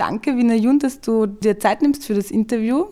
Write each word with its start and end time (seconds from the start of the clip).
danke, 0.00 0.36
Wiener 0.36 0.54
Jun, 0.54 0.78
dass 0.78 1.00
du 1.00 1.26
dir 1.26 1.58
Zeit 1.58 1.82
nimmst 1.82 2.06
für 2.06 2.14
das 2.14 2.30
Interview 2.30 2.86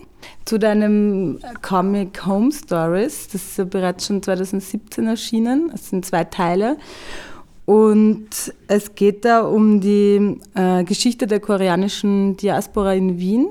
zu 0.45 0.59
deinem 0.59 1.39
Comic 1.63 2.27
Home 2.27 2.53
Stories. 2.53 3.29
Das 3.29 3.43
ist 3.43 3.59
ja 3.59 3.65
bereits 3.65 4.07
schon 4.07 4.23
2017 4.23 5.07
erschienen. 5.07 5.71
Es 5.75 5.89
sind 5.89 6.05
zwei 6.05 6.25
Teile. 6.25 6.77
Und 7.65 8.29
es 8.67 8.95
geht 8.95 9.25
da 9.25 9.41
um 9.41 9.81
die 9.81 10.39
äh, 10.55 10.85
Geschichte 10.85 11.27
der 11.27 11.41
koreanischen 11.41 12.37
Diaspora 12.37 12.93
in 12.95 13.19
Wien. 13.19 13.49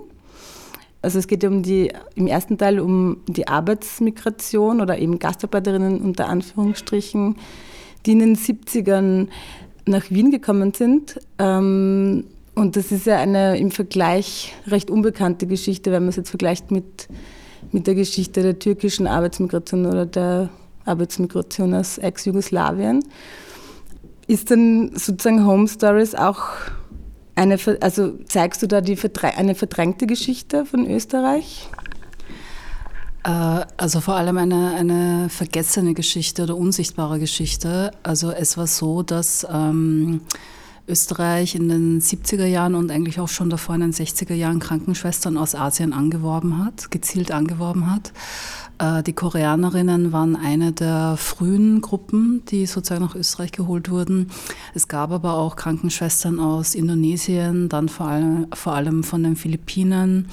Also 1.01 1.17
es 1.17 1.27
geht 1.27 1.43
um 1.43 1.63
die, 1.63 1.91
im 2.15 2.27
ersten 2.27 2.57
Teil 2.59 2.79
um 2.79 3.17
die 3.27 3.47
Arbeitsmigration 3.47 4.81
oder 4.81 4.99
eben 4.99 5.17
Gastarbeiterinnen 5.17 6.01
unter 6.01 6.27
Anführungsstrichen, 6.27 7.37
die 8.05 8.11
in 8.11 8.19
den 8.19 8.35
70ern 8.35 9.27
nach 9.85 10.11
Wien 10.11 10.29
gekommen 10.29 10.73
sind. 10.73 11.19
Ähm, 11.39 12.25
und 12.57 12.75
das 12.75 12.91
ist 12.91 13.05
ja 13.05 13.17
eine 13.17 13.55
im 13.59 13.69
Vergleich 13.69 14.51
recht 14.65 14.89
unbekannte 14.89 15.45
Geschichte, 15.45 15.91
wenn 15.91 16.01
man 16.01 16.09
es 16.09 16.15
jetzt 16.15 16.32
vergleicht 16.32 16.71
mit, 16.71 17.07
mit 17.71 17.86
der 17.86 17.93
Geschichte 17.93 18.41
der 18.41 18.57
türkischen 18.57 19.05
Arbeitsmigration 19.05 19.86
oder 19.86 20.07
der 20.07 20.49
Arbeitsmigration 20.83 21.75
aus 21.75 21.99
Ex-Jugoslawien. 21.99 23.04
Ist 24.25 24.49
denn 24.49 24.91
sozusagen 24.96 25.46
Home 25.46 25.68
Stories 25.68 26.15
auch 26.15 26.46
eine, 27.35 27.59
also 27.79 28.13
zeigst 28.27 28.63
du 28.63 28.68
da 28.68 28.82
die, 28.82 28.97
eine 29.21 29.54
verdrängte 29.54 30.07
Geschichte 30.07 30.65
von 30.65 30.89
Österreich? 30.89 31.69
Äh, 33.23 33.66
also 33.77 34.02
vor 34.02 34.16
allem 34.16 34.38
eine, 34.39 34.73
eine 34.73 35.30
vergessene 35.30 35.94
Geschichte 35.94 36.41
oder 36.41 36.58
unsichtbare 36.58 37.19
Geschichte. 37.19 37.91
Also 38.02 38.31
es 38.31 38.58
war 38.58 38.66
so, 38.66 39.03
dass 39.03 39.45
ähm, 39.47 40.21
Österreich 40.88 41.55
in 41.55 41.67
den 41.67 42.02
70er 42.02 42.45
Jahren 42.45 42.75
und 42.75 42.91
eigentlich 42.91 43.19
auch 43.19 43.27
schon 43.27 43.50
davor 43.50 43.75
in 43.75 43.81
den 43.81 43.94
60er 43.94 44.33
Jahren 44.33 44.59
Krankenschwestern 44.59 45.38
aus 45.38 45.53
Asien 45.53 45.91
angeworben 45.91 46.63
hat, 46.63 46.91
gezielt 46.91 47.31
angeworben 47.31 47.93
hat. 47.93 48.13
Äh, 48.80 49.03
die 49.03 49.13
Koreanerinnen 49.13 50.11
waren 50.11 50.35
eine 50.35 50.71
der 50.71 51.15
frühen 51.17 51.81
Gruppen, 51.81 52.43
die 52.45 52.65
sozusagen 52.65 53.03
nach 53.03 53.15
Österreich 53.15 53.52
geholt 53.52 53.89
wurden. 53.89 54.30
Es 54.73 54.88
gab 54.88 55.11
aber 55.11 55.33
auch 55.33 55.55
Krankenschwestern 55.55 56.39
aus 56.39 56.75
Indonesien, 56.75 57.69
dann 57.69 57.89
vor 57.89 58.08
allem, 58.08 58.47
vor 58.53 58.73
allem 58.73 59.03
von 59.03 59.23
den 59.23 59.35
Philippinen. 59.35 60.30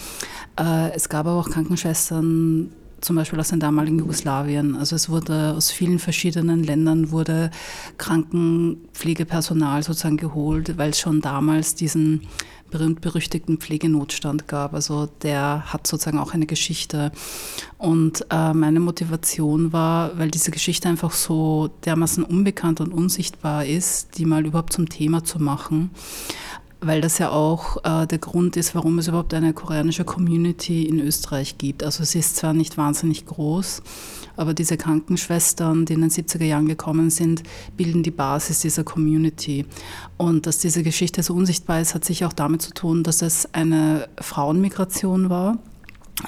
Äh, 0.58 0.92
es 0.94 1.08
gab 1.08 1.26
aber 1.26 1.40
auch 1.40 1.50
Krankenschwestern 1.50 2.70
zum 3.04 3.16
Beispiel 3.16 3.38
aus 3.38 3.48
dem 3.48 3.60
damaligen 3.60 3.98
Jugoslawien. 3.98 4.76
Also 4.76 4.96
es 4.96 5.08
wurde 5.10 5.54
aus 5.54 5.70
vielen 5.70 5.98
verschiedenen 5.98 6.64
Ländern 6.64 7.10
wurde 7.10 7.50
Krankenpflegepersonal 7.98 9.82
sozusagen 9.82 10.16
geholt, 10.16 10.78
weil 10.78 10.90
es 10.90 11.00
schon 11.00 11.20
damals 11.20 11.74
diesen 11.74 12.22
berühmt-berüchtigten 12.70 13.58
Pflegenotstand 13.58 14.48
gab. 14.48 14.74
Also 14.74 15.06
der 15.22 15.72
hat 15.72 15.86
sozusagen 15.86 16.18
auch 16.18 16.32
eine 16.32 16.46
Geschichte. 16.46 17.12
Und 17.78 18.26
äh, 18.30 18.54
meine 18.54 18.80
Motivation 18.80 19.72
war, 19.72 20.18
weil 20.18 20.30
diese 20.30 20.50
Geschichte 20.50 20.88
einfach 20.88 21.12
so 21.12 21.68
dermaßen 21.84 22.24
unbekannt 22.24 22.80
und 22.80 22.92
unsichtbar 22.92 23.66
ist, 23.66 24.18
die 24.18 24.24
mal 24.24 24.46
überhaupt 24.46 24.72
zum 24.72 24.88
Thema 24.88 25.22
zu 25.22 25.40
machen 25.40 25.90
weil 26.86 27.00
das 27.00 27.18
ja 27.18 27.30
auch 27.30 27.78
äh, 27.84 28.06
der 28.06 28.18
Grund 28.18 28.56
ist, 28.56 28.74
warum 28.74 28.98
es 28.98 29.08
überhaupt 29.08 29.34
eine 29.34 29.52
koreanische 29.52 30.04
Community 30.04 30.84
in 30.84 31.00
Österreich 31.00 31.58
gibt. 31.58 31.82
Also 31.82 32.04
sie 32.04 32.18
ist 32.18 32.36
zwar 32.36 32.52
nicht 32.52 32.76
wahnsinnig 32.76 33.26
groß, 33.26 33.82
aber 34.36 34.54
diese 34.54 34.76
Krankenschwestern, 34.76 35.84
die 35.86 35.94
in 35.94 36.00
den 36.00 36.10
70er 36.10 36.44
Jahren 36.44 36.66
gekommen 36.66 37.10
sind, 37.10 37.42
bilden 37.76 38.02
die 38.02 38.10
Basis 38.10 38.60
dieser 38.60 38.84
Community. 38.84 39.66
Und 40.16 40.46
dass 40.46 40.58
diese 40.58 40.82
Geschichte 40.82 41.22
so 41.22 41.34
unsichtbar 41.34 41.80
ist, 41.80 41.94
hat 41.94 42.04
sich 42.04 42.24
auch 42.24 42.32
damit 42.32 42.62
zu 42.62 42.72
tun, 42.72 43.02
dass 43.02 43.22
es 43.22 43.52
eine 43.54 44.08
Frauenmigration 44.20 45.30
war 45.30 45.58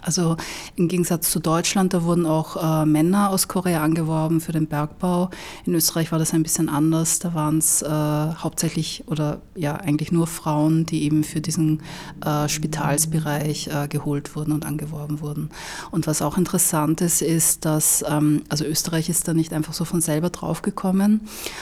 also 0.02 0.36
im 0.74 0.88
Gegensatz 0.88 1.30
zu 1.30 1.38
Deutschland, 1.38 1.94
da 1.94 2.02
wurden 2.02 2.26
auch 2.26 2.82
äh, 2.82 2.86
Männer 2.86 3.30
aus 3.30 3.48
Korea 3.48 3.82
angeworben 3.82 4.40
für 4.40 4.52
den 4.52 4.66
Bergbau. 4.66 5.30
In 5.64 5.74
Österreich 5.74 6.12
war 6.12 6.19
das 6.19 6.34
ein 6.34 6.42
bisschen 6.42 6.69
anders. 6.69 7.19
Da 7.20 7.34
waren 7.34 7.58
es 7.58 7.82
äh, 7.82 7.88
hauptsächlich 7.88 9.04
oder 9.06 9.41
ja 9.54 9.76
eigentlich 9.76 10.12
nur 10.12 10.26
Frauen, 10.26 10.86
die 10.86 11.04
eben 11.04 11.25
für 11.25 11.41
diesen 11.41 11.82
äh, 12.25 12.48
Spitalsbereich 12.48 13.69
äh, 13.69 13.88
geholt 13.88 14.34
wurden 14.34 14.52
und 14.52 14.66
angeworben 14.66 15.20
wurden. 15.20 15.50
Und 15.91 16.06
was 16.06 16.20
auch 16.20 16.36
interessant 16.36 17.00
ist, 17.00 17.22
ist, 17.22 17.64
dass 17.64 18.04
ähm, 18.08 18.42
also 18.48 18.64
Österreich 18.64 19.08
ist 19.08 19.28
da 19.28 19.34
nicht 19.34 19.52
einfach 19.52 19.72
so 19.72 19.84
von 19.84 20.00
selber 20.00 20.30
draufgekommen, 20.30 21.20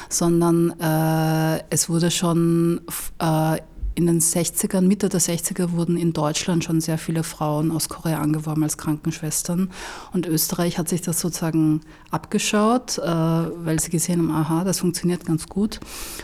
sondern 0.08 0.70
äh, 0.80 1.62
es 1.70 1.88
wurde 1.88 2.10
schon 2.10 2.80
äh, 3.18 3.58
in 3.94 4.06
den 4.06 4.20
60ern, 4.20 4.82
Mitte 4.82 5.08
der 5.08 5.20
60er 5.20 5.72
wurden 5.72 5.96
in 5.96 6.12
Deutschland 6.12 6.64
schon 6.64 6.80
sehr 6.80 6.98
viele 6.98 7.22
Frauen 7.22 7.70
aus 7.70 7.88
Korea 7.88 8.20
angeworben 8.20 8.64
als 8.64 8.76
Krankenschwestern. 8.76 9.70
Und 10.12 10.26
Österreich 10.26 10.78
hat 10.78 10.88
sich 10.88 11.00
das 11.00 11.20
sozusagen 11.20 11.80
abgeschaut, 12.10 12.98
äh, 12.98 13.04
weil 13.04 13.78
sie 13.78 13.90
gesehen 13.90 14.18
haben, 14.18 14.30
aha, 14.30 14.64
das 14.64 14.80
funktioniert 14.80 15.24
ganz 15.24 15.48
gut 15.48 15.78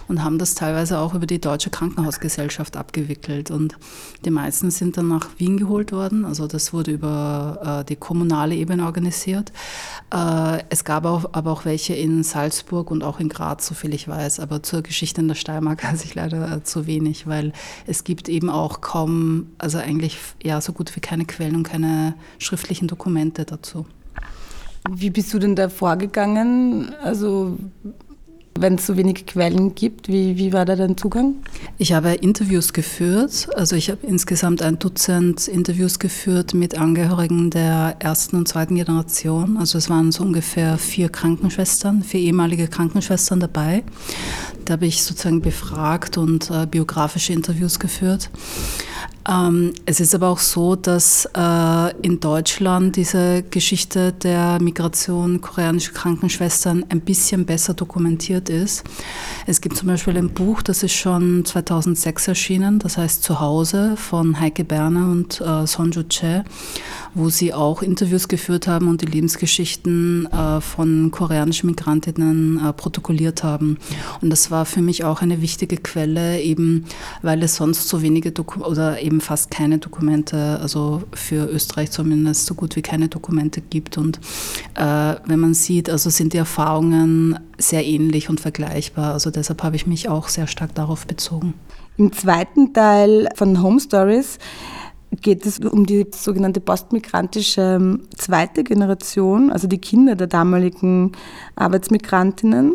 und 0.09 0.25
haben 0.25 0.39
das 0.39 0.55
teilweise 0.55 0.99
auch 0.99 1.15
über 1.15 1.27
die 1.27 1.41
Deutsche 1.41 1.71
Krankenhausgesellschaft 1.71 2.77
abgewickelt. 2.77 3.51
Und 3.51 3.77
die 4.25 4.31
meisten 4.31 4.71
sind 4.71 4.97
dann 4.97 5.09
nach 5.09 5.29
Wien 5.39 5.57
geholt 5.57 5.93
worden. 5.93 6.25
Also 6.25 6.49
das 6.49 6.73
wurde 6.73 6.91
über 6.91 7.83
äh, 7.83 7.85
die 7.85 7.97
kommunale 7.97 8.57
Ebene 8.57 8.85
organisiert. 8.85 9.53
Äh, 10.13 10.65
es 10.71 10.85
gab 10.85 11.07
aber 11.07 11.51
auch 11.53 11.65
welche 11.65 11.95
in 11.95 12.25
Salzburg 12.25 12.91
und 12.91 13.05
auch 13.05 13.21
in 13.21 13.29
Graz, 13.29 13.67
soviel 13.67 13.95
ich 13.95 14.09
weiß. 14.09 14.41
Aber 14.41 14.63
zur 14.63 14.83
Geschichte 14.83 15.21
in 15.21 15.29
der 15.29 15.37
Steiermark 15.37 15.85
weiß 15.93 16.05
ich 16.05 16.17
leider 16.17 16.65
zu 16.65 16.87
wenig, 16.87 17.29
weil 17.29 17.53
es 17.87 18.05
gibt 18.05 18.29
eben 18.29 18.51
auch 18.51 18.81
kaum, 18.81 19.49
also 19.59 19.79
eigentlich 19.79 20.19
ja 20.43 20.61
so 20.61 20.73
gut 20.73 20.95
wie 20.97 21.01
keine 21.01 21.25
Quellen 21.25 21.57
und 21.57 21.63
keine 21.65 22.15
schriftlichen 22.39 22.89
Dokumente 22.89 23.45
dazu. 23.45 23.87
Wie 24.89 25.11
bist 25.11 25.33
du 25.35 25.39
denn 25.39 25.57
da 25.57 25.69
vorgegangen? 25.69 26.95
Also 27.03 27.59
wenn 28.59 28.75
es 28.75 28.87
so 28.87 28.97
wenig 28.97 29.27
Quellen 29.27 29.75
gibt, 29.75 30.09
wie, 30.09 30.37
wie 30.37 30.53
war 30.53 30.65
da 30.65 30.77
dein 30.77 30.97
Zugang? 30.97 31.37
Ich 31.79 31.93
habe 31.93 32.13
Interviews 32.13 32.73
geführt. 32.73 33.49
Also 33.55 33.77
ich 33.77 33.91
habe 33.91 34.07
insgesamt 34.07 34.61
ein 34.63 34.79
Dutzend 34.79 35.49
Interviews 35.49 35.99
geführt 35.99 36.53
mit 36.53 36.77
Angehörigen 36.77 37.51
der 37.51 37.97
ersten 38.01 38.37
und 38.37 38.49
zweiten 38.49 38.75
Generation. 38.75 39.57
Also 39.57 39.79
es 39.79 39.89
waren 39.89 40.13
so 40.13 40.25
ungefähr 40.25 40.79
vier 40.79 41.09
Krankenschwestern, 41.09 42.03
vier 42.03 42.21
ehemalige 42.21 42.69
Krankenschwestern 42.69 43.41
dabei. 43.41 43.83
Da 44.65 44.75
habe 44.75 44.87
ich 44.87 45.03
sozusagen 45.03 45.41
befragt 45.41 46.19
und 46.19 46.51
äh, 46.51 46.67
biografische 46.67 47.33
Interviews 47.33 47.79
geführt. 47.79 48.31
Ähm, 49.29 49.75
es 49.85 50.01
ist 50.01 50.15
aber 50.15 50.29
auch 50.29 50.39
so, 50.39 50.77
dass 50.77 51.29
äh, 51.37 51.97
in 52.01 52.21
Deutschland 52.21 52.97
diese 52.97 53.43
Geschichte 53.43 54.13
der 54.13 54.59
Migration 54.63 55.41
koreanischer 55.43 55.93
Krankenschwestern 55.93 56.87
ein 56.89 57.01
bisschen 57.03 57.45
besser 57.45 57.75
dokumentiert 57.75 58.49
ist. 58.49 58.83
Es 59.47 59.61
gibt 59.61 59.77
zum 59.77 59.89
Beispiel 59.89 60.17
ein 60.17 60.31
Buch, 60.31 60.63
das 60.63 60.83
ist 60.83 60.95
schon 60.95 61.45
2006 61.45 62.29
erschienen, 62.29 62.79
das 62.79 62.97
heißt 62.97 63.23
Zuhause 63.23 63.95
von 63.97 64.41
Heike 64.41 64.65
Berner 64.65 65.11
und 65.11 65.41
äh, 65.41 65.67
Sonju 65.67 66.05
Che, 66.09 66.45
wo 67.15 67.29
sie 67.29 67.53
auch 67.53 67.83
Interviews 67.83 68.27
geführt 68.27 68.67
haben 68.67 68.89
und 68.89 69.03
die 69.03 69.07
Lebensgeschichten 69.07 70.27
äh, 70.33 70.63
von 70.63 71.11
koreanischen 71.11 71.69
Migrantinnen 71.69 72.59
äh, 72.65 72.73
protokolliert 72.73 73.45
haben. 73.45 73.79
Und 74.23 74.31
das 74.31 74.51
war 74.51 74.65
für 74.65 74.81
mich 74.81 75.05
auch 75.05 75.21
eine 75.21 75.43
wichtige 75.43 75.77
Quelle, 75.77 76.41
eben 76.41 76.87
weil 77.21 77.43
es 77.43 77.57
sonst 77.57 77.87
so 77.89 78.01
wenige 78.01 78.33
Doku 78.33 78.65
oder 78.65 79.01
eben 79.01 79.10
fast 79.19 79.51
keine 79.51 79.79
Dokumente, 79.79 80.59
also 80.61 81.03
für 81.13 81.47
Österreich 81.47 81.91
zumindest 81.91 82.47
so 82.47 82.55
gut 82.55 82.77
wie 82.77 82.83
keine 82.83 83.09
Dokumente 83.09 83.61
gibt. 83.61 83.99
Und 83.99 84.21
äh, 84.77 85.15
wenn 85.27 85.41
man 85.41 85.55
sieht, 85.55 85.91
also 85.91 86.11
sind 86.11 86.33
die 86.33 86.39
Erfahrungen 86.39 87.39
sehr 87.59 87.85
ähnlich 87.85 88.31
und 88.31 88.41
vergleichbar. 88.41 89.13
Also 89.13 89.31
deshalb 89.31 89.63
habe 89.63 89.77
ich 89.77 89.87
mich 89.87 90.09
auch 90.09 90.29
sehr 90.29 90.47
stark 90.47 90.75
darauf 90.75 91.07
bezogen. 91.07 91.55
Im 91.97 92.13
zweiten 92.13 92.73
Teil 92.73 93.29
von 93.35 93.63
Home 93.63 93.81
Stories 93.81 94.39
geht 95.21 95.45
es 95.45 95.59
um 95.59 95.87
die 95.87 96.07
sogenannte 96.15 96.61
postmigrantische 96.61 97.77
ähm, 97.77 98.03
zweite 98.17 98.65
Generation, 98.65 99.51
also 99.51 99.67
die 99.67 99.79
Kinder 99.79 100.15
der 100.15 100.29
damaligen 100.29 101.13
Arbeitsmigrantinnen. 101.57 102.75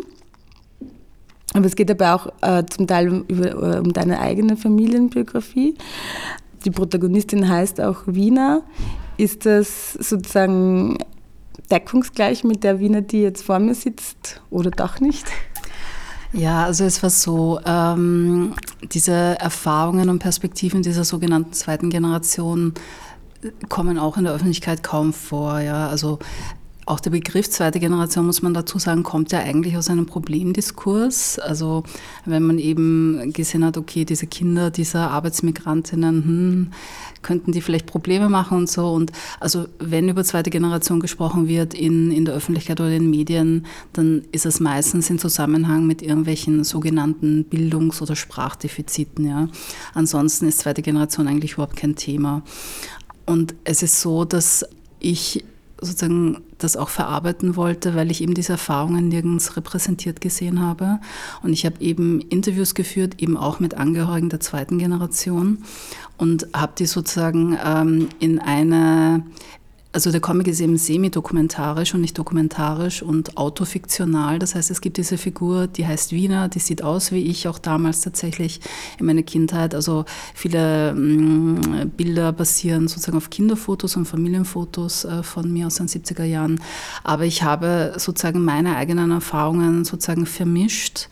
Aber 1.54 1.66
es 1.66 1.76
geht 1.76 1.88
dabei 1.88 2.12
auch 2.12 2.32
äh, 2.42 2.64
zum 2.66 2.86
Teil 2.86 3.24
über, 3.28 3.76
äh, 3.76 3.78
um 3.78 3.92
deine 3.92 4.20
eigene 4.20 4.56
Familienbiografie. 4.56 5.74
Die 6.64 6.70
Protagonistin 6.70 7.48
heißt 7.48 7.80
auch 7.80 8.02
Wiener. 8.06 8.62
Ist 9.16 9.46
das 9.46 9.94
sozusagen 9.94 10.98
deckungsgleich 11.70 12.44
mit 12.44 12.64
der 12.64 12.78
Wiener, 12.78 13.00
die 13.00 13.22
jetzt 13.22 13.42
vor 13.42 13.58
mir 13.58 13.74
sitzt 13.74 14.40
oder 14.50 14.70
doch 14.70 15.00
nicht? 15.00 15.26
Ja, 16.32 16.64
also 16.64 16.84
es 16.84 17.02
war 17.02 17.10
so, 17.10 17.60
ähm, 17.64 18.54
diese 18.92 19.12
Erfahrungen 19.12 20.08
und 20.08 20.18
Perspektiven 20.18 20.82
dieser 20.82 21.04
sogenannten 21.04 21.52
zweiten 21.52 21.88
Generation 21.88 22.74
kommen 23.68 23.98
auch 23.98 24.16
in 24.16 24.24
der 24.24 24.34
Öffentlichkeit 24.34 24.82
kaum 24.82 25.12
vor. 25.12 25.60
Ja? 25.60 25.88
Also 25.88 26.18
Auch 26.88 27.00
der 27.00 27.10
Begriff 27.10 27.50
zweite 27.50 27.80
Generation, 27.80 28.26
muss 28.26 28.42
man 28.42 28.54
dazu 28.54 28.78
sagen, 28.78 29.02
kommt 29.02 29.32
ja 29.32 29.40
eigentlich 29.40 29.76
aus 29.76 29.90
einem 29.90 30.06
Problemdiskurs. 30.06 31.40
Also 31.40 31.82
wenn 32.24 32.44
man 32.44 32.60
eben 32.60 33.32
gesehen 33.32 33.64
hat, 33.64 33.76
okay, 33.76 34.04
diese 34.04 34.28
Kinder 34.28 34.70
dieser 34.70 35.10
Arbeitsmigrantinnen, 35.10 36.24
hm, 36.24 36.70
könnten 37.22 37.50
die 37.50 37.60
vielleicht 37.60 37.86
Probleme 37.86 38.28
machen 38.28 38.56
und 38.58 38.70
so. 38.70 38.92
Und 38.92 39.10
also 39.40 39.66
wenn 39.80 40.08
über 40.08 40.22
zweite 40.22 40.50
Generation 40.50 41.00
gesprochen 41.00 41.48
wird 41.48 41.74
in, 41.74 42.12
in 42.12 42.24
der 42.24 42.34
Öffentlichkeit 42.34 42.80
oder 42.80 42.92
in 42.92 43.10
Medien, 43.10 43.66
dann 43.92 44.22
ist 44.30 44.46
es 44.46 44.60
meistens 44.60 45.10
in 45.10 45.18
Zusammenhang 45.18 45.88
mit 45.88 46.02
irgendwelchen 46.02 46.62
sogenannten 46.62 47.46
Bildungs- 47.46 48.00
oder 48.00 48.14
Sprachdefiziten. 48.14 49.26
Ja. 49.26 49.48
Ansonsten 49.92 50.46
ist 50.46 50.60
zweite 50.60 50.82
Generation 50.82 51.26
eigentlich 51.26 51.54
überhaupt 51.54 51.74
kein 51.74 51.96
Thema. 51.96 52.42
Und 53.26 53.56
es 53.64 53.82
ist 53.82 54.00
so, 54.00 54.24
dass 54.24 54.64
ich 55.00 55.44
sozusagen 55.80 56.42
das 56.58 56.76
auch 56.76 56.88
verarbeiten 56.88 57.56
wollte, 57.56 57.94
weil 57.94 58.10
ich 58.10 58.22
eben 58.22 58.34
diese 58.34 58.52
Erfahrungen 58.52 59.08
nirgends 59.08 59.56
repräsentiert 59.56 60.20
gesehen 60.20 60.60
habe. 60.60 61.00
Und 61.42 61.52
ich 61.52 61.66
habe 61.66 61.80
eben 61.80 62.20
Interviews 62.20 62.74
geführt, 62.74 63.20
eben 63.20 63.36
auch 63.36 63.60
mit 63.60 63.74
Angehörigen 63.74 64.30
der 64.30 64.40
zweiten 64.40 64.78
Generation 64.78 65.64
und 66.16 66.48
habe 66.54 66.72
die 66.78 66.86
sozusagen 66.86 67.58
ähm, 67.62 68.08
in 68.18 68.38
eine 68.38 69.24
also 69.96 70.10
der 70.10 70.20
Comic 70.20 70.46
ist 70.46 70.60
eben 70.60 70.76
semi-dokumentarisch 70.76 71.94
und 71.94 72.02
nicht 72.02 72.18
dokumentarisch 72.18 73.02
und 73.02 73.38
autofiktional. 73.38 74.38
Das 74.38 74.54
heißt, 74.54 74.70
es 74.70 74.82
gibt 74.82 74.98
diese 74.98 75.16
Figur, 75.16 75.68
die 75.68 75.86
heißt 75.86 76.12
Wiener, 76.12 76.50
die 76.50 76.58
sieht 76.58 76.82
aus 76.82 77.12
wie 77.12 77.22
ich 77.22 77.48
auch 77.48 77.58
damals 77.58 78.02
tatsächlich 78.02 78.60
in 78.98 79.06
meiner 79.06 79.22
Kindheit. 79.22 79.74
Also 79.74 80.04
viele 80.34 80.92
mm, 80.92 81.92
Bilder 81.96 82.32
basieren 82.32 82.88
sozusagen 82.88 83.16
auf 83.16 83.30
Kinderfotos 83.30 83.96
und 83.96 84.04
Familienfotos 84.04 85.06
äh, 85.06 85.22
von 85.22 85.50
mir 85.50 85.68
aus 85.68 85.76
den 85.76 85.88
70er 85.88 86.24
Jahren. 86.24 86.60
Aber 87.02 87.24
ich 87.24 87.42
habe 87.42 87.94
sozusagen 87.96 88.44
meine 88.44 88.76
eigenen 88.76 89.10
Erfahrungen 89.12 89.86
sozusagen 89.86 90.26
vermischt 90.26 91.08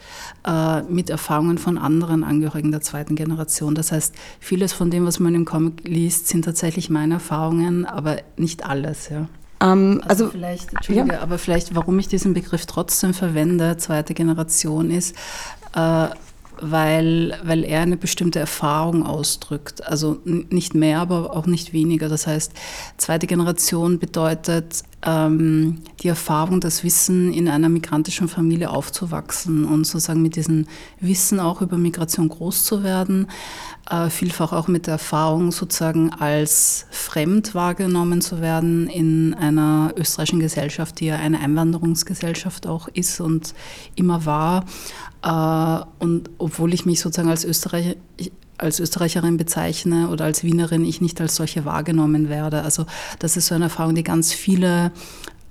äh, 0.46 0.82
mit 0.82 1.08
Erfahrungen 1.08 1.56
von 1.56 1.78
anderen 1.78 2.22
Angehörigen 2.22 2.70
der 2.70 2.82
zweiten 2.82 3.14
Generation. 3.14 3.74
Das 3.74 3.92
heißt, 3.92 4.14
vieles 4.40 4.74
von 4.74 4.90
dem, 4.90 5.06
was 5.06 5.20
man 5.20 5.34
im 5.34 5.46
Comic 5.46 5.88
liest, 5.88 6.28
sind 6.28 6.44
tatsächlich 6.44 6.90
meine 6.90 7.14
Erfahrungen, 7.14 7.86
aber 7.86 8.18
nicht 8.36 8.66
alle 8.66 8.73
alles, 8.74 9.08
ja. 9.08 9.28
Ähm, 9.60 10.02
also, 10.06 10.24
also, 10.24 10.28
vielleicht, 10.30 10.72
Entschuldige, 10.72 11.14
ja. 11.14 11.20
aber 11.20 11.38
vielleicht, 11.38 11.74
warum 11.74 11.98
ich 11.98 12.08
diesen 12.08 12.34
Begriff 12.34 12.66
trotzdem 12.66 13.14
verwende, 13.14 13.76
zweite 13.76 14.12
Generation, 14.12 14.90
ist, 14.90 15.14
äh, 15.74 16.08
weil, 16.60 17.38
weil 17.44 17.64
er 17.64 17.80
eine 17.80 17.96
bestimmte 17.96 18.38
Erfahrung 18.38 19.04
ausdrückt. 19.04 19.86
Also 19.86 20.20
nicht 20.24 20.74
mehr, 20.74 21.00
aber 21.00 21.34
auch 21.34 21.46
nicht 21.46 21.72
weniger. 21.72 22.08
Das 22.08 22.26
heißt, 22.26 22.52
zweite 22.96 23.26
Generation 23.26 23.98
bedeutet 23.98 24.82
ähm, 25.04 25.82
die 26.00 26.08
Erfahrung, 26.08 26.60
das 26.60 26.84
Wissen 26.84 27.32
in 27.32 27.48
einer 27.48 27.68
migrantischen 27.68 28.28
Familie 28.28 28.70
aufzuwachsen 28.70 29.64
und 29.64 29.84
sozusagen 29.84 30.22
mit 30.22 30.36
diesem 30.36 30.66
Wissen 31.00 31.40
auch 31.40 31.60
über 31.60 31.76
Migration 31.76 32.28
groß 32.28 32.64
zu 32.64 32.82
werden. 32.82 33.26
Äh, 33.90 34.08
vielfach 34.08 34.52
auch 34.52 34.66
mit 34.66 34.86
der 34.86 34.94
Erfahrung, 34.94 35.52
sozusagen 35.52 36.10
als 36.10 36.86
fremd 36.90 37.54
wahrgenommen 37.54 38.22
zu 38.22 38.40
werden 38.40 38.88
in 38.88 39.34
einer 39.34 39.92
österreichischen 39.96 40.40
Gesellschaft, 40.40 41.00
die 41.00 41.06
ja 41.06 41.16
eine 41.16 41.38
Einwanderungsgesellschaft 41.40 42.66
auch 42.66 42.88
ist 42.88 43.20
und 43.20 43.54
immer 43.94 44.24
war. 44.24 44.64
Äh, 45.24 45.80
und 45.98 46.30
obwohl 46.38 46.74
ich 46.74 46.86
mich 46.86 47.00
sozusagen 47.00 47.30
als 47.30 47.44
Österreicher 47.44 47.94
als 48.56 48.78
Österreicherin 48.78 49.36
bezeichne 49.36 50.08
oder 50.10 50.26
als 50.26 50.44
Wienerin, 50.44 50.84
ich 50.84 51.00
nicht 51.00 51.20
als 51.20 51.34
solche 51.34 51.64
wahrgenommen 51.64 52.28
werde. 52.28 52.62
Also 52.62 52.86
das 53.18 53.36
ist 53.36 53.48
so 53.48 53.56
eine 53.56 53.64
Erfahrung, 53.64 53.96
die 53.96 54.04
ganz 54.04 54.32
viele 54.32 54.92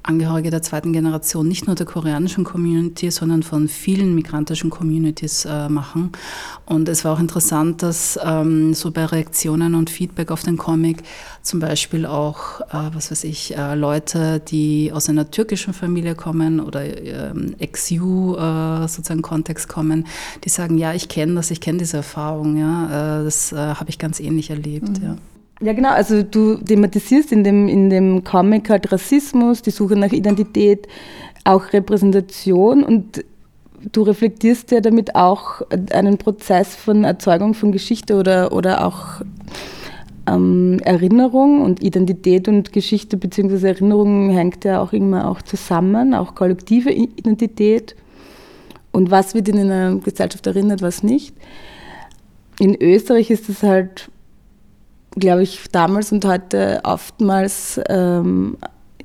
Angehörige 0.04 0.50
der 0.50 0.62
zweiten 0.62 0.92
Generation, 0.92 1.48
nicht 1.48 1.66
nur 1.66 1.76
der 1.76 1.86
koreanischen 1.86 2.44
Community, 2.44 3.10
sondern 3.10 3.42
von 3.42 3.70
vielen 3.70 4.14
migrantischen 4.16 4.70
Communities 4.70 5.46
äh, 5.46 5.70
machen. 5.70 6.12
Und 6.66 6.90
es 6.90 7.06
war 7.06 7.14
auch 7.14 7.20
interessant, 7.20 7.82
dass 7.82 8.20
ähm, 8.22 8.74
so 8.74 8.92
bei 8.92 9.06
Reaktionen 9.06 9.76
und 9.76 9.90
Feedback 9.90 10.30
auf 10.30 10.44
den 10.44 10.58
Comic 10.58 11.04
zum 11.42 11.60
Beispiel 11.62 12.06
auch, 12.06 12.62
äh, 12.62 12.94
was 12.94 13.12
weiß 13.12 13.24
ich, 13.24 13.56
äh, 13.56 13.76
Leute, 13.76 14.40
die 14.40 14.92
aus 14.94 15.08
einer 15.08 15.32
türkischen 15.32 15.74
Familie 15.74 16.16
kommen 16.16 16.60
oder 16.60 16.84
ähm, 16.84 17.56
ex-U 17.60 18.36
äh, 18.36 18.88
sozusagen 18.88 19.22
Kontext 19.22 19.70
kommen, 19.70 20.08
die 20.44 20.50
sagen, 20.50 20.78
ja, 20.78 20.94
ich 20.94 21.08
kenne 21.08 21.36
das, 21.36 21.50
ich 21.50 21.62
kenne 21.62 21.80
diese 21.80 21.98
Erfahrung, 21.98 22.58
ja, 22.58 23.22
äh, 23.22 23.24
das 23.24 23.52
äh, 23.54 23.56
habe 23.56 23.90
ich 23.90 24.00
ganz 24.00 24.20
ähnlich 24.20 24.50
erlebt, 24.50 25.00
mhm. 25.00 25.06
ja. 25.06 25.16
Ja, 25.64 25.72
genau. 25.72 25.92
Also 25.92 26.24
du 26.24 26.58
thematisierst 26.58 27.32
in 27.32 27.46
dem, 27.46 27.70
in 27.70 27.90
dem 27.90 28.26
Comic 28.26 28.70
halt 28.70 28.92
Rassismus, 28.92 29.62
die 29.62 29.72
Suche 29.72 29.96
nach 29.96 30.12
Identität, 30.12 30.90
auch 31.46 31.72
Repräsentation 31.72 32.84
und 32.84 33.24
du 33.92 34.02
reflektierst 34.02 34.72
ja 34.72 34.82
damit 34.82 35.16
auch 35.16 35.62
einen 35.92 36.18
Prozess 36.18 36.76
von 36.76 37.06
Erzeugung 37.06 37.54
von 37.54 37.72
Geschichte 37.72 38.18
oder, 38.18 38.52
oder 38.52 38.86
auch 38.86 39.22
ähm, 40.28 40.80
Erinnerung 40.84 41.62
und 41.62 41.82
Identität 41.82 42.50
und 42.50 42.74
Geschichte 42.74 43.16
bzw. 43.16 43.66
Erinnerung 43.68 44.32
hängt 44.32 44.66
ja 44.66 44.82
auch 44.82 44.92
immer 44.92 45.30
auch 45.30 45.42
zusammen, 45.42 46.14
auch 46.14 46.36
kollektive 46.36 46.92
Identität 46.92 47.96
und 48.92 49.12
was 49.12 49.34
wird 49.34 49.48
in 49.48 49.60
einer 49.60 49.96
Gesellschaft 49.96 50.46
erinnert, 50.46 50.82
was 50.82 51.04
nicht. 51.04 51.34
In 52.60 52.76
Österreich 52.82 53.32
ist 53.32 53.48
es 53.48 53.64
halt 53.64 54.10
glaube 55.16 55.44
ich, 55.44 55.66
damals 55.72 56.12
und 56.12 56.26
heute 56.26 56.82
oftmals 56.84 57.80
ähm, 57.88 58.58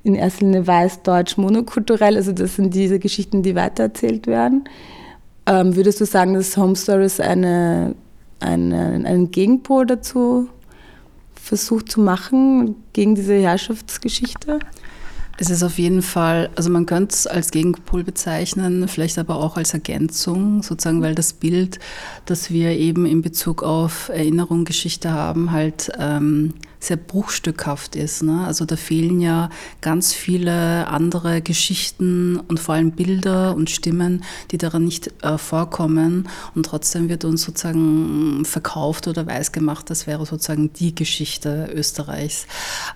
in 0.03 0.15
erster 0.15 0.45
Linie 0.45 0.67
weiß, 0.67 1.03
deutsch, 1.03 1.37
monokulturell. 1.37 2.17
Also 2.17 2.33
das 2.33 2.57
sind 2.57 2.75
diese 2.75 2.99
Geschichten, 2.99 3.43
die 3.43 3.55
weitererzählt 3.55 4.27
werden. 4.27 4.65
Ähm, 5.47 5.77
würdest 5.77 6.01
du 6.01 6.05
sagen, 6.05 6.35
dass 6.35 6.57
Home 6.57 6.77
Stories 6.77 7.21
eine, 7.21 7.95
eine, 8.41 9.03
einen 9.05 9.31
Gegenpol 9.31 9.87
dazu 9.87 10.49
versucht 11.35 11.91
zu 11.91 12.01
machen, 12.01 12.77
gegen 12.93 13.15
diese 13.15 13.35
Herrschaftsgeschichte? 13.35 14.59
Es 15.41 15.51
ist 15.51 15.63
auf 15.63 15.79
jeden 15.79 16.03
Fall, 16.03 16.51
also 16.57 16.69
man 16.69 16.85
könnte 16.85 17.15
es 17.15 17.29
als 17.29 17.53
Gegenpol 17.53 18.03
bezeichnen, 18.03 18.89
vielleicht 18.89 19.19
aber 19.19 19.37
auch 19.37 19.57
als 19.57 19.73
Ergänzung, 19.73 20.65
sozusagen, 20.65 21.01
weil 21.01 21.15
das 21.15 21.33
Bild, 21.33 21.79
das 22.27 22.51
wir 22.51 22.73
eben 22.73 23.07
in 23.07 23.23
Bezug 23.23 23.63
auf 23.63 24.09
Erinnerung, 24.09 24.65
Geschichte 24.65 25.13
haben, 25.13 25.53
halt 25.53 25.93
ähm, 25.97 26.55
sehr 26.81 26.97
bruchstückhaft 26.97 27.97
ist. 27.97 28.23
Ne? 28.23 28.45
Also 28.47 28.65
da 28.65 28.77
fehlen 28.77 29.21
ja 29.21 29.51
ganz 29.81 30.13
viele 30.13 30.87
andere 30.89 31.43
Geschichten 31.43 32.39
und 32.49 32.61
vor 32.61 32.75
allem 32.77 32.93
Bilder 32.93 33.55
und 33.55 33.71
Stimmen, 33.71 34.25
die 34.51 34.59
daran 34.59 34.85
nicht 34.85 35.13
äh, 35.23 35.39
vorkommen. 35.39 36.29
Und 36.55 36.67
trotzdem 36.67 37.09
wird 37.09 37.25
uns 37.25 37.43
sozusagen 37.43 38.45
verkauft 38.45 39.09
oder 39.09 39.27
weiß 39.27 39.53
gemacht, 39.53 39.91
das 39.91 40.07
wäre 40.07 40.25
sozusagen 40.27 40.73
die 40.73 40.95
Geschichte 40.95 41.71
Österreichs. 41.75 42.47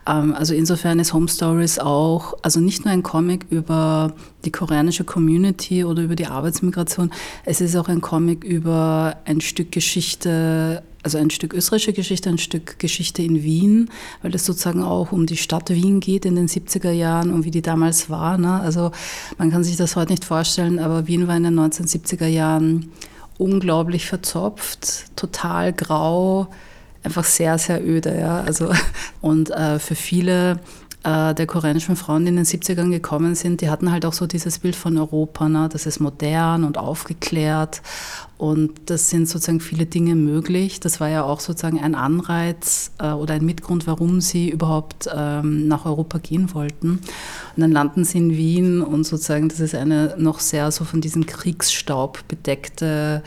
Ähm, 0.06 0.34
also 0.34 0.54
insofern 0.54 0.98
ist 0.98 1.12
Home 1.12 1.28
Stories 1.28 1.78
auch, 1.78 2.34
also 2.42 2.60
nicht 2.60 2.84
nur 2.84 2.92
ein 2.92 3.02
Comic 3.02 3.46
über 3.50 4.14
die 4.44 4.52
koreanische 4.52 5.04
Community 5.04 5.84
oder 5.84 6.02
über 6.02 6.16
die 6.16 6.26
Arbeitsmigration, 6.26 7.12
es 7.44 7.60
ist 7.60 7.76
auch 7.76 7.88
ein 7.88 8.00
Comic 8.00 8.44
über 8.44 9.16
ein 9.24 9.40
Stück 9.40 9.72
Geschichte 9.72 10.82
also 11.02 11.18
ein 11.18 11.30
Stück 11.30 11.52
österreichische 11.52 11.92
Geschichte, 11.92 12.30
ein 12.30 12.38
Stück 12.38 12.78
Geschichte 12.78 13.22
in 13.22 13.42
Wien, 13.42 13.90
weil 14.22 14.34
es 14.34 14.46
sozusagen 14.46 14.82
auch 14.82 15.12
um 15.12 15.26
die 15.26 15.36
Stadt 15.36 15.70
Wien 15.70 16.00
geht 16.00 16.24
in 16.24 16.36
den 16.36 16.48
70er 16.48 16.92
Jahren 16.92 17.32
und 17.32 17.44
wie 17.44 17.50
die 17.50 17.62
damals 17.62 18.08
war. 18.08 18.38
Ne? 18.38 18.60
Also 18.60 18.92
man 19.38 19.50
kann 19.50 19.64
sich 19.64 19.76
das 19.76 19.96
heute 19.96 20.12
nicht 20.12 20.24
vorstellen, 20.24 20.78
aber 20.78 21.08
Wien 21.08 21.26
war 21.26 21.36
in 21.36 21.44
den 21.44 21.58
1970er 21.58 22.26
Jahren 22.26 22.92
unglaublich 23.38 24.06
verzopft, 24.06 25.16
total 25.16 25.72
grau, 25.72 26.48
einfach 27.02 27.24
sehr, 27.24 27.58
sehr 27.58 27.84
öde. 27.84 28.16
Ja? 28.18 28.42
Also, 28.42 28.70
und 29.20 29.50
äh, 29.50 29.78
für 29.78 29.96
viele 29.96 30.60
äh, 31.04 31.34
der 31.34 31.46
koreanischen 31.46 31.96
Frauen, 31.96 32.24
die 32.24 32.28
in 32.28 32.36
den 32.36 32.44
70ern 32.44 32.90
gekommen 32.90 33.34
sind, 33.34 33.60
die 33.60 33.70
hatten 33.70 33.90
halt 33.90 34.06
auch 34.06 34.12
so 34.12 34.26
dieses 34.26 34.58
Bild 34.58 34.76
von 34.76 34.96
Europa, 34.96 35.48
ne? 35.48 35.68
das 35.70 35.86
ist 35.86 36.00
modern 36.00 36.64
und 36.64 36.78
aufgeklärt 36.78 37.82
und 38.38 38.72
das 38.86 39.10
sind 39.10 39.28
sozusagen 39.28 39.60
viele 39.60 39.86
Dinge 39.86 40.16
möglich. 40.16 40.80
Das 40.80 41.00
war 41.00 41.08
ja 41.08 41.22
auch 41.22 41.40
sozusagen 41.40 41.80
ein 41.80 41.94
Anreiz 41.94 42.90
äh, 42.98 43.12
oder 43.12 43.34
ein 43.34 43.44
Mitgrund, 43.44 43.86
warum 43.86 44.20
sie 44.20 44.50
überhaupt 44.50 45.08
ähm, 45.14 45.68
nach 45.68 45.86
Europa 45.86 46.18
gehen 46.18 46.52
wollten. 46.54 47.00
Und 47.56 47.60
dann 47.60 47.72
landen 47.72 48.04
sie 48.04 48.18
in 48.18 48.36
Wien 48.36 48.82
und 48.82 49.04
sozusagen, 49.04 49.48
das 49.48 49.60
ist 49.60 49.74
eine 49.74 50.14
noch 50.18 50.40
sehr 50.40 50.72
so 50.72 50.84
von 50.84 51.00
diesem 51.00 51.26
Kriegsstaub 51.26 52.26
bedeckte 52.28 53.22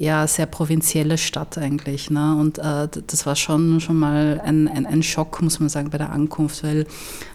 ja 0.00 0.26
sehr 0.26 0.46
provinzielle 0.46 1.18
Stadt 1.18 1.58
eigentlich. 1.58 2.10
Ne? 2.10 2.34
Und 2.34 2.58
äh, 2.58 2.88
das 3.06 3.26
war 3.26 3.36
schon, 3.36 3.80
schon 3.80 3.98
mal 3.98 4.40
ein, 4.42 4.66
ein, 4.66 4.86
ein, 4.86 5.02
Schock, 5.02 5.42
muss 5.42 5.60
man 5.60 5.68
sagen, 5.68 5.90
bei 5.90 5.98
der 5.98 6.10
Ankunft, 6.10 6.64
weil 6.64 6.86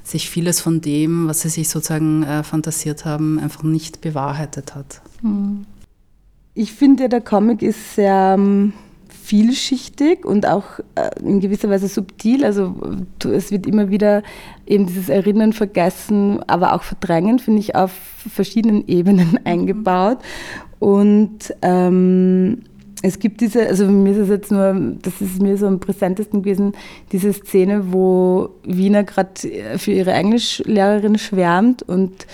sich 0.04 0.32
vieles 0.32 0.62
von 0.62 0.82
dem, 0.82 1.28
was 1.28 1.42
sie 1.42 1.50
sich 1.50 1.70
sozusagen 1.70 2.24
äh, 2.24 2.42
fantasiert 2.42 3.06
haben, 3.06 3.38
einfach 3.40 3.62
nicht 3.62 4.02
bewahrheitet 4.02 4.74
hat. 4.74 5.02
Hm. 5.22 5.68
Ich 6.56 6.74
finde, 6.74 7.08
der 7.08 7.22
Comic 7.22 7.62
ist 7.62 7.94
sehr 7.96 8.34
ähm, 8.36 8.74
vielschichtig 9.26 10.24
und 10.24 10.48
auch 10.48 10.80
äh, 10.96 11.10
in 11.20 11.40
gewisser 11.40 11.70
Weise 11.70 11.88
subtil. 11.88 12.46
Also 12.46 12.76
es 13.32 13.52
wird 13.52 13.66
immer 13.66 13.90
wieder 13.90 14.22
eben 14.68 14.86
dieses 14.86 15.10
Erinnern, 15.10 15.52
Vergessen, 15.52 16.42
aber 16.48 16.74
auch 16.74 16.84
Verdrängen, 16.84 17.40
finde 17.40 17.60
ich, 17.60 17.76
auf 17.76 17.92
verschiedenen 17.92 18.88
Ebenen 18.88 19.32
mhm. 19.32 19.40
eingebaut. 19.44 20.20
Und 20.80 21.56
ähm, 21.64 22.62
es 23.02 23.20
gibt 23.20 23.42
diese, 23.42 23.68
also 23.68 23.88
mir 23.88 24.12
ist 24.12 24.20
es 24.20 24.30
jetzt 24.30 24.52
nur, 24.52 24.76
das 25.02 25.22
ist 25.22 25.42
mir 25.42 25.58
so 25.58 25.68
am 25.68 25.80
präsentesten 25.80 26.44
gewesen, 26.44 26.74
diese 27.12 27.34
Szene, 27.34 27.92
wo 27.94 28.50
Wiener 28.64 29.04
gerade 29.04 29.32
für 29.78 29.92
ihre 29.92 30.12
Englischlehrerin 30.12 31.18
schwärmt 31.18 31.84
und 31.84 32.28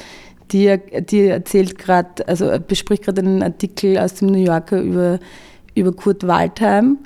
die, 0.52 0.78
die 1.10 1.28
erzählt 1.28 1.78
gerade, 1.78 2.28
also 2.28 2.52
bespricht 2.66 3.04
gerade 3.04 3.22
einen 3.22 3.44
Artikel 3.44 3.98
aus 3.98 4.16
dem 4.16 4.30
New 4.30 4.44
Yorker 4.44 4.82
über, 4.82 5.20
über 5.76 5.92
Kurt 5.92 6.28
Waldheim. 6.28 7.00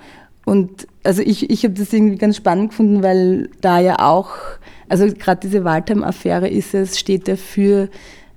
Und 0.45 0.87
also 1.03 1.21
ich, 1.21 1.49
ich 1.49 1.63
habe 1.63 1.73
das 1.73 1.91
irgendwie 1.91 2.17
ganz 2.17 2.37
spannend 2.37 2.69
gefunden, 2.69 3.03
weil 3.03 3.49
da 3.61 3.79
ja 3.79 3.99
auch, 3.99 4.29
also 4.89 5.07
gerade 5.07 5.41
diese 5.41 5.63
Waldheim-Affäre 5.63 6.47
ist 6.47 6.73
es, 6.73 6.99
steht 6.99 7.27
ja 7.27 7.35
für 7.35 7.89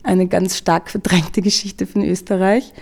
eine 0.02 0.26
ganz 0.26 0.56
stark 0.56 0.90
verdrängte 0.90 1.42
Geschichte 1.42 1.86
von 1.86 2.02
Österreich 2.02 2.72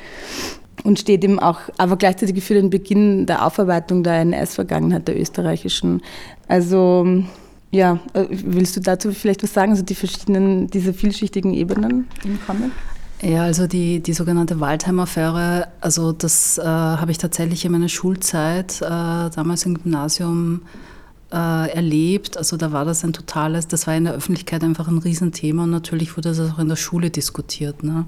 und 0.85 0.99
steht 0.99 1.25
eben 1.25 1.41
auch, 1.41 1.61
aber 1.77 1.97
gleichzeitig 1.97 2.43
für 2.45 2.55
den 2.55 2.71
Beginn 2.71 3.27
der 3.27 3.45
Aufarbeitung 3.45 4.05
der 4.05 4.21
NS-Vergangenheit 4.21 5.09
der 5.09 5.19
österreichischen. 5.19 6.03
Also 6.47 7.25
ja, 7.73 7.99
äh, 8.13 8.27
willst 8.31 8.77
du 8.77 8.81
dazu 8.81 9.11
vielleicht 9.13 9.43
was 9.43 9.53
sagen, 9.53 9.73
also 9.73 9.83
die 9.83 9.95
verschiedenen, 9.95 10.69
diese 10.69 10.93
vielschichtigen 10.93 11.53
Ebenen 11.53 12.07
im 12.25 12.39
Comic? 12.47 12.71
Ja, 13.23 13.45
also 13.45 13.67
die, 13.67 14.01
die 14.01 14.13
sogenannte 14.13 14.61
Waldheim-Affäre, 14.61 15.69
also 15.81 16.13
das 16.13 16.59
äh, 16.59 16.65
habe 16.65 17.11
ich 17.11 17.19
tatsächlich 17.19 17.65
in 17.65 17.73
meiner 17.73 17.89
Schulzeit, 17.89 18.83
äh, 18.83 18.85
damals 18.85 19.65
im 19.65 19.83
Gymnasium, 19.83 20.63
äh, 21.33 21.71
erlebt. 21.71 22.37
Also 22.37 22.57
da 22.57 22.73
war 22.73 22.85
das 22.85 23.05
ein 23.05 23.15
totales, 23.15 23.69
das 23.69 23.87
war 23.87 23.97
in 23.97 24.05
der 24.05 24.15
Öffentlichkeit 24.15 24.63
einfach 24.63 24.89
ein 24.89 24.99
Riesenthema 24.99 25.65
und 25.65 25.71
natürlich 25.71 26.17
wurde 26.17 26.35
das 26.35 26.41
auch 26.41 26.59
in 26.59 26.69
der 26.69 26.77
Schule 26.77 27.11
diskutiert. 27.11 27.83
Ne? 27.83 28.05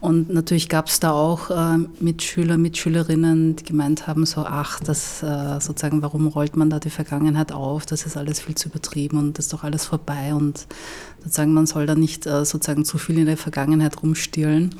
Und 0.00 0.30
natürlich 0.30 0.68
gab 0.68 0.86
es 0.86 1.00
da 1.00 1.10
auch 1.10 1.50
äh, 1.50 1.78
Mitschüler, 1.98 2.56
Mitschülerinnen, 2.56 3.56
die 3.56 3.64
gemeint 3.64 4.06
haben, 4.06 4.26
so, 4.26 4.44
ach, 4.46 4.78
das 4.78 5.22
äh, 5.24 5.60
sozusagen, 5.60 6.02
warum 6.02 6.28
rollt 6.28 6.56
man 6.56 6.70
da 6.70 6.78
die 6.78 6.90
Vergangenheit 6.90 7.50
auf? 7.50 7.84
Das 7.84 8.06
ist 8.06 8.16
alles 8.16 8.40
viel 8.40 8.54
zu 8.54 8.68
übertrieben 8.68 9.18
und 9.18 9.38
das 9.38 9.46
ist 9.46 9.52
doch 9.52 9.64
alles 9.64 9.86
vorbei 9.86 10.34
und 10.34 10.68
sozusagen, 11.24 11.52
man 11.52 11.66
soll 11.66 11.86
da 11.86 11.96
nicht 11.96 12.26
äh, 12.26 12.44
sozusagen 12.44 12.84
zu 12.84 12.96
viel 12.96 13.18
in 13.18 13.26
der 13.26 13.36
Vergangenheit 13.36 14.00
rumstielen. 14.00 14.76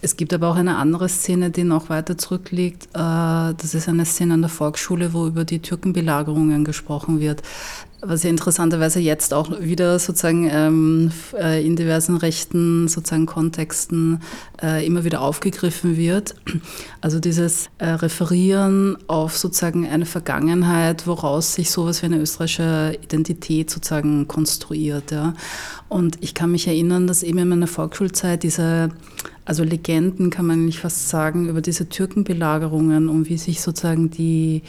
Es 0.00 0.16
gibt 0.16 0.32
aber 0.32 0.48
auch 0.48 0.56
eine 0.56 0.76
andere 0.76 1.08
Szene, 1.08 1.50
die 1.50 1.64
noch 1.64 1.88
weiter 1.88 2.16
zurückliegt. 2.16 2.84
Äh, 2.94 2.94
das 2.94 3.74
ist 3.74 3.88
eine 3.88 4.04
Szene 4.04 4.34
an 4.34 4.42
der 4.42 4.50
Volksschule, 4.50 5.12
wo 5.12 5.26
über 5.26 5.44
die 5.44 5.58
Türkenbelagerungen 5.58 6.64
gesprochen 6.64 7.18
wird 7.18 7.42
was 8.00 8.22
ja 8.22 8.30
interessanterweise 8.30 9.00
jetzt 9.00 9.34
auch 9.34 9.60
wieder 9.60 9.98
sozusagen 9.98 10.48
ähm, 10.50 11.10
äh, 11.36 11.64
in 11.66 11.74
diversen 11.74 12.16
rechten 12.16 12.86
sozusagen 12.86 13.26
Kontexten 13.26 14.20
äh, 14.62 14.86
immer 14.86 15.04
wieder 15.04 15.20
aufgegriffen 15.20 15.96
wird. 15.96 16.34
Also 17.00 17.20
dieses 17.20 17.70
äh, 17.78 17.90
Referieren 17.90 18.98
auf 19.06 19.36
sozusagen 19.36 19.86
eine 19.86 20.04
Vergangenheit, 20.04 21.06
woraus 21.06 21.54
sich 21.54 21.70
sowas 21.70 22.02
wie 22.02 22.06
eine 22.06 22.18
österreichische 22.18 22.98
Identität 23.02 23.70
sozusagen 23.70 24.26
konstruiert. 24.26 25.12
Ja. 25.12 25.34
Und 25.88 26.18
ich 26.20 26.34
kann 26.34 26.50
mich 26.50 26.66
erinnern, 26.66 27.06
dass 27.06 27.22
eben 27.22 27.38
in 27.38 27.48
meiner 27.48 27.68
Volksschulzeit 27.68 28.42
diese 28.42 28.90
also 29.44 29.64
Legenden 29.64 30.28
kann 30.28 30.44
man 30.44 30.66
nicht 30.66 30.80
fast 30.80 31.08
sagen 31.08 31.48
über 31.48 31.62
diese 31.62 31.88
Türkenbelagerungen 31.88 33.08
und 33.08 33.30
wie 33.30 33.38
sich 33.38 33.62
sozusagen 33.62 34.10
die 34.10 34.62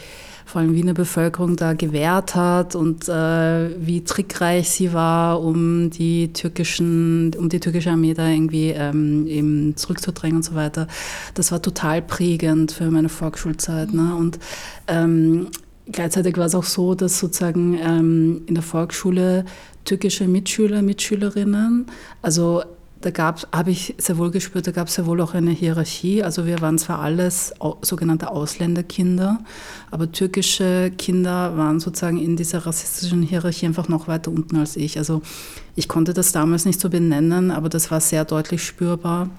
vor 0.50 0.60
allem 0.60 0.74
Wiener 0.74 0.94
Bevölkerung 0.94 1.54
da 1.54 1.74
gewehrt 1.74 2.34
hat 2.34 2.74
und 2.74 3.08
äh, 3.08 3.70
wie 3.78 4.02
trickreich 4.02 4.68
sie 4.68 4.92
war, 4.92 5.40
um 5.40 5.90
die 5.90 6.32
türkischen, 6.32 7.32
um 7.38 7.48
die 7.48 7.60
türkische 7.60 7.90
Armee 7.90 8.14
da 8.14 8.28
irgendwie 8.28 8.70
ähm, 8.70 9.28
eben 9.28 9.76
zurückzudrängen 9.76 10.38
und 10.38 10.42
so 10.42 10.56
weiter. 10.56 10.88
Das 11.34 11.52
war 11.52 11.62
total 11.62 12.02
prägend 12.02 12.72
für 12.72 12.90
meine 12.90 13.08
Volksschulzeit. 13.08 13.94
Ne? 13.94 14.16
Und 14.16 14.40
ähm, 14.88 15.46
gleichzeitig 15.92 16.36
war 16.36 16.46
es 16.46 16.56
auch 16.56 16.64
so, 16.64 16.96
dass 16.96 17.20
sozusagen 17.20 17.78
ähm, 17.80 18.42
in 18.46 18.54
der 18.54 18.64
Volksschule 18.64 19.44
türkische 19.84 20.26
Mitschüler, 20.26 20.82
Mitschülerinnen, 20.82 21.86
also 22.22 22.64
da 23.00 23.34
habe 23.52 23.70
ich 23.70 23.94
sehr 23.96 24.18
wohl 24.18 24.30
gespürt, 24.30 24.66
da 24.66 24.72
gab 24.72 24.88
es 24.88 24.94
sehr 24.94 25.06
wohl 25.06 25.22
auch 25.22 25.32
eine 25.32 25.52
Hierarchie. 25.52 26.22
Also 26.22 26.44
wir 26.44 26.60
waren 26.60 26.76
zwar 26.76 27.00
alles 27.00 27.54
sogenannte 27.80 28.30
Ausländerkinder, 28.30 29.38
aber 29.90 30.12
türkische 30.12 30.92
Kinder 30.98 31.56
waren 31.56 31.80
sozusagen 31.80 32.18
in 32.18 32.36
dieser 32.36 32.66
rassistischen 32.66 33.22
Hierarchie 33.22 33.66
einfach 33.66 33.88
noch 33.88 34.06
weiter 34.06 34.30
unten 34.30 34.56
als 34.56 34.76
ich. 34.76 34.98
Also 34.98 35.22
ich 35.76 35.88
konnte 35.88 36.12
das 36.12 36.32
damals 36.32 36.66
nicht 36.66 36.78
so 36.78 36.90
benennen, 36.90 37.50
aber 37.50 37.70
das 37.70 37.90
war 37.90 38.00
sehr 38.00 38.26
deutlich 38.26 38.62
spürbar. 38.62 39.30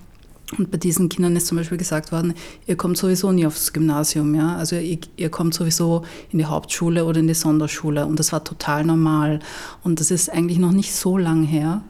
Und 0.58 0.72
bei 0.72 0.78
diesen 0.78 1.08
Kindern 1.08 1.36
ist 1.36 1.48
zum 1.48 1.58
Beispiel 1.58 1.78
gesagt 1.78 2.12
worden, 2.12 2.34
ihr 2.66 2.76
kommt 2.76 2.98
sowieso 2.98 3.32
nie 3.32 3.46
aufs 3.46 3.72
Gymnasium, 3.72 4.36
ja. 4.36 4.58
Also 4.58 4.76
ihr, 4.76 4.98
ihr, 5.16 5.30
kommt 5.30 5.54
sowieso 5.54 6.04
in 6.32 6.40
die 6.40 6.46
Hauptschule 6.46 7.06
oder 7.06 7.20
in 7.20 7.28
die 7.28 7.36
Sonderschule. 7.36 8.06
Und 8.06 8.20
das 8.20 8.34
war 8.34 8.44
total 8.44 8.84
normal. 8.84 9.40
Und 9.84 10.02
das 10.02 10.12
ist 10.12 10.30
eigentlich 10.30 10.58
noch 10.58 10.74
nicht 10.74 10.94
so 10.94 11.18
lang 11.18 11.44
her 11.44 11.84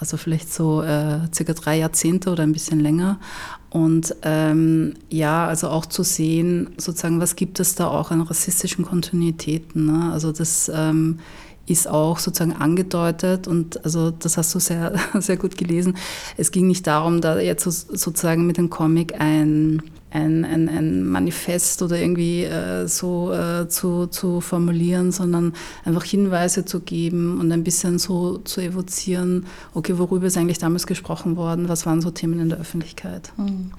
also 0.00 0.16
vielleicht 0.16 0.52
so 0.52 0.82
äh, 0.82 1.20
circa 1.32 1.52
drei 1.52 1.78
Jahrzehnte 1.78 2.30
oder 2.30 2.42
ein 2.42 2.52
bisschen 2.52 2.80
länger. 2.80 3.20
Und 3.68 4.16
ähm, 4.22 4.94
ja, 5.10 5.46
also 5.46 5.68
auch 5.68 5.86
zu 5.86 6.02
sehen, 6.02 6.70
sozusagen, 6.78 7.20
was 7.20 7.36
gibt 7.36 7.60
es 7.60 7.74
da 7.74 7.86
auch 7.86 8.10
an 8.10 8.22
rassistischen 8.22 8.84
Kontinuitäten. 8.84 9.86
Ne? 9.86 10.10
Also 10.12 10.32
das 10.32 10.70
ähm, 10.74 11.20
ist 11.66 11.86
auch 11.86 12.18
sozusagen 12.18 12.56
angedeutet 12.56 13.46
und 13.46 13.84
also 13.84 14.10
das 14.10 14.36
hast 14.36 14.54
du 14.54 14.58
sehr, 14.58 14.94
sehr 15.20 15.36
gut 15.36 15.56
gelesen. 15.56 15.96
Es 16.36 16.50
ging 16.50 16.66
nicht 16.66 16.86
darum, 16.86 17.20
da 17.20 17.38
jetzt 17.38 17.64
sozusagen 17.64 18.46
mit 18.46 18.56
dem 18.56 18.70
Comic 18.70 19.20
ein 19.20 19.82
ein, 20.10 20.44
ein, 20.44 20.68
ein 20.68 21.04
Manifest 21.04 21.82
oder 21.82 21.98
irgendwie 21.98 22.44
äh, 22.44 22.86
so 22.86 23.32
äh, 23.32 23.68
zu, 23.68 24.06
zu 24.06 24.40
formulieren, 24.40 25.12
sondern 25.12 25.52
einfach 25.84 26.04
Hinweise 26.04 26.64
zu 26.64 26.80
geben 26.80 27.40
und 27.40 27.52
ein 27.52 27.64
bisschen 27.64 27.98
so 27.98 28.38
zu 28.38 28.60
evozieren, 28.60 29.46
okay, 29.74 29.98
worüber 29.98 30.26
ist 30.26 30.36
eigentlich 30.36 30.58
damals 30.58 30.86
gesprochen 30.86 31.36
worden, 31.36 31.68
was 31.68 31.86
waren 31.86 32.00
so 32.00 32.10
Themen 32.10 32.40
in 32.40 32.48
der 32.48 32.58
Öffentlichkeit. 32.58 33.32
Hm. 33.36 33.70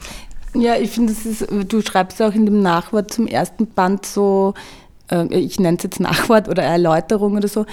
Ja, 0.53 0.75
ich 0.75 0.91
finde, 0.91 1.13
du 1.65 1.81
schreibst 1.81 2.21
auch 2.21 2.33
in 2.33 2.45
dem 2.45 2.61
Nachwort 2.61 3.13
zum 3.13 3.27
ersten 3.27 3.67
Band 3.67 4.05
so, 4.05 4.53
äh, 5.09 5.25
ich 5.33 5.59
nenne 5.59 5.77
es 5.77 5.83
jetzt 5.83 6.00
Nachwort 6.00 6.47
oder 6.47 6.63
Erläuterung 6.63 7.38
oder 7.38 7.47
so, 7.47 7.65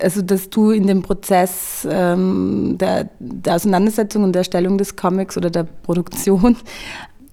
also 0.00 0.22
dass 0.22 0.50
du 0.50 0.70
in 0.70 0.86
dem 0.86 1.02
Prozess 1.02 1.86
ähm, 1.88 2.76
der, 2.78 3.10
der 3.18 3.54
Auseinandersetzung 3.54 4.24
und 4.24 4.32
der 4.32 4.40
Erstellung 4.40 4.78
des 4.78 4.96
Comics 4.96 5.36
oder 5.36 5.50
der 5.50 5.64
Produktion 5.64 6.56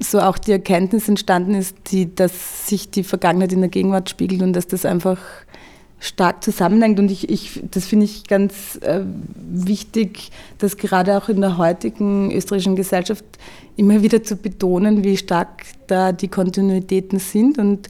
so 0.03 0.19
auch 0.19 0.37
die 0.37 0.51
Erkenntnis 0.51 1.07
entstanden 1.07 1.53
ist, 1.53 1.75
die, 1.91 2.13
dass 2.13 2.67
sich 2.67 2.91
die 2.91 3.03
Vergangenheit 3.03 3.53
in 3.53 3.61
der 3.61 3.69
Gegenwart 3.69 4.09
spiegelt 4.09 4.41
und 4.41 4.53
dass 4.53 4.67
das 4.67 4.85
einfach 4.85 5.19
stark 5.99 6.43
zusammenhängt. 6.43 6.99
Und 6.99 7.11
ich, 7.11 7.29
ich 7.29 7.61
das 7.69 7.85
finde 7.85 8.05
ich 8.05 8.25
ganz 8.27 8.77
äh, 8.81 9.01
wichtig, 9.35 10.31
das 10.57 10.75
gerade 10.75 11.17
auch 11.17 11.29
in 11.29 11.39
der 11.39 11.57
heutigen 11.57 12.31
österreichischen 12.31 12.75
Gesellschaft 12.75 13.23
immer 13.77 14.01
wieder 14.01 14.23
zu 14.23 14.35
betonen, 14.35 15.03
wie 15.03 15.15
stark 15.15 15.63
da 15.87 16.11
die 16.11 16.27
Kontinuitäten 16.27 17.19
sind. 17.19 17.57
Und, 17.57 17.87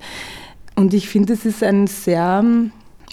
und 0.75 0.93
ich 0.93 1.09
finde, 1.09 1.33
es 1.33 1.45
ist 1.45 1.63
ein 1.63 1.87
sehr, 1.87 2.43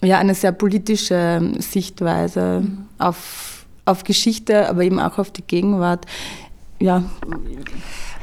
ja, 0.02 0.19
eine 0.19 0.35
sehr 0.35 0.52
politische 0.52 1.52
Sichtweise 1.59 2.62
mhm. 2.64 2.87
auf, 2.99 3.67
auf 3.85 4.05
Geschichte, 4.05 4.69
aber 4.69 4.83
eben 4.83 4.99
auch 4.99 5.19
auf 5.19 5.31
die 5.31 5.43
Gegenwart. 5.43 6.07
Ja. 6.81 7.05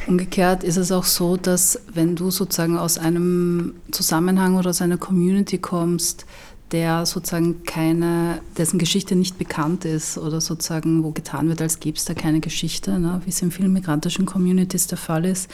Umgekehrt 0.08 0.64
ist 0.64 0.78
es 0.78 0.92
auch 0.92 1.04
so, 1.04 1.36
dass 1.36 1.80
wenn 1.92 2.16
du 2.16 2.30
sozusagen 2.30 2.78
aus 2.78 2.98
einem 2.98 3.74
Zusammenhang 3.92 4.56
oder 4.56 4.70
aus 4.70 4.82
einer 4.82 4.98
Community 4.98 5.58
kommst, 5.58 6.26
der 6.72 7.06
sozusagen 7.06 7.64
keine, 7.64 8.42
dessen 8.58 8.78
Geschichte 8.80 9.16
nicht 9.16 9.38
bekannt 9.38 9.86
ist 9.86 10.18
oder 10.18 10.42
sozusagen, 10.42 11.04
wo 11.04 11.12
getan 11.12 11.48
wird, 11.48 11.62
als 11.62 11.80
gäbe 11.80 11.98
es 11.98 12.06
da 12.06 12.14
keine 12.14 12.40
Geschichte, 12.40 13.00
ne, 13.00 13.22
wie 13.26 13.30
es 13.30 13.42
in 13.42 13.52
vielen 13.52 13.74
migrantischen 13.74 14.26
Communities 14.26 14.88
der 14.88 14.98
Fall 14.98 15.26
ist. 15.26 15.50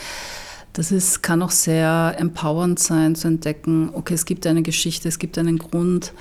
Das 0.72 0.90
ist, 0.90 1.22
kann 1.22 1.42
auch 1.42 1.50
sehr 1.50 2.16
empowernd 2.18 2.78
sein, 2.78 3.14
zu 3.14 3.28
entdecken, 3.28 3.90
okay, 3.92 4.14
es 4.14 4.24
gibt 4.24 4.46
eine 4.46 4.62
Geschichte, 4.62 5.08
es 5.08 5.18
gibt 5.18 5.36
einen 5.36 5.58
Grund, 5.58 6.12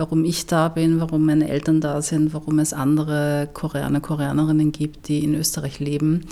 warum 0.00 0.24
ich 0.24 0.46
da 0.46 0.68
bin, 0.68 0.98
warum 0.98 1.26
meine 1.26 1.48
Eltern 1.48 1.82
da 1.82 2.00
sind, 2.00 2.32
warum 2.32 2.58
es 2.58 2.72
andere 2.72 3.50
Koreaner, 3.52 4.00
Koreanerinnen 4.00 4.72
gibt, 4.72 5.08
die 5.08 5.22
in 5.22 5.34
Österreich 5.34 5.78
leben. 5.78 6.24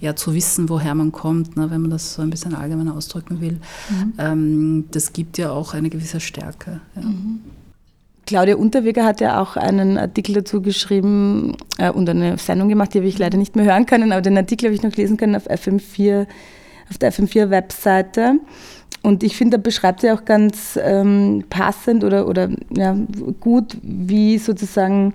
Ja, 0.00 0.14
zu 0.14 0.34
wissen, 0.34 0.68
woher 0.68 0.94
man 0.94 1.10
kommt, 1.10 1.56
ne, 1.56 1.68
wenn 1.70 1.80
man 1.80 1.90
das 1.90 2.14
so 2.14 2.22
ein 2.22 2.30
bisschen 2.30 2.54
allgemein 2.54 2.88
ausdrücken 2.88 3.40
will, 3.40 3.58
mhm. 3.90 4.12
ähm, 4.18 4.84
das 4.92 5.12
gibt 5.12 5.36
ja 5.36 5.50
auch 5.50 5.74
eine 5.74 5.90
gewisse 5.90 6.20
Stärke. 6.20 6.80
Ja. 6.94 7.02
Mhm. 7.02 7.40
Claudia 8.24 8.54
Unterweger 8.54 9.04
hat 9.04 9.20
ja 9.20 9.40
auch 9.40 9.56
einen 9.56 9.98
Artikel 9.98 10.34
dazu 10.34 10.62
geschrieben 10.62 11.56
äh, 11.78 11.90
und 11.90 12.08
eine 12.08 12.38
Sendung 12.38 12.68
gemacht, 12.68 12.94
die 12.94 12.98
habe 12.98 13.08
ich 13.08 13.18
leider 13.18 13.36
nicht 13.38 13.56
mehr 13.56 13.64
hören 13.64 13.86
können, 13.86 14.12
aber 14.12 14.22
den 14.22 14.36
Artikel 14.36 14.66
habe 14.66 14.74
ich 14.74 14.82
noch 14.82 14.94
lesen 14.94 15.16
können 15.16 15.34
auf 15.34 15.50
FM4, 15.50 16.26
auf 16.88 16.98
der 16.98 17.12
FM4-Webseite. 17.12 18.38
Und 19.08 19.22
ich 19.22 19.38
finde, 19.38 19.56
da 19.56 19.62
beschreibt 19.62 20.02
sie 20.02 20.10
auch 20.10 20.26
ganz 20.26 20.78
ähm, 20.82 21.44
passend 21.48 22.04
oder, 22.04 22.28
oder 22.28 22.50
ja, 22.68 22.94
gut, 23.40 23.78
wie 23.80 24.36
sozusagen 24.36 25.14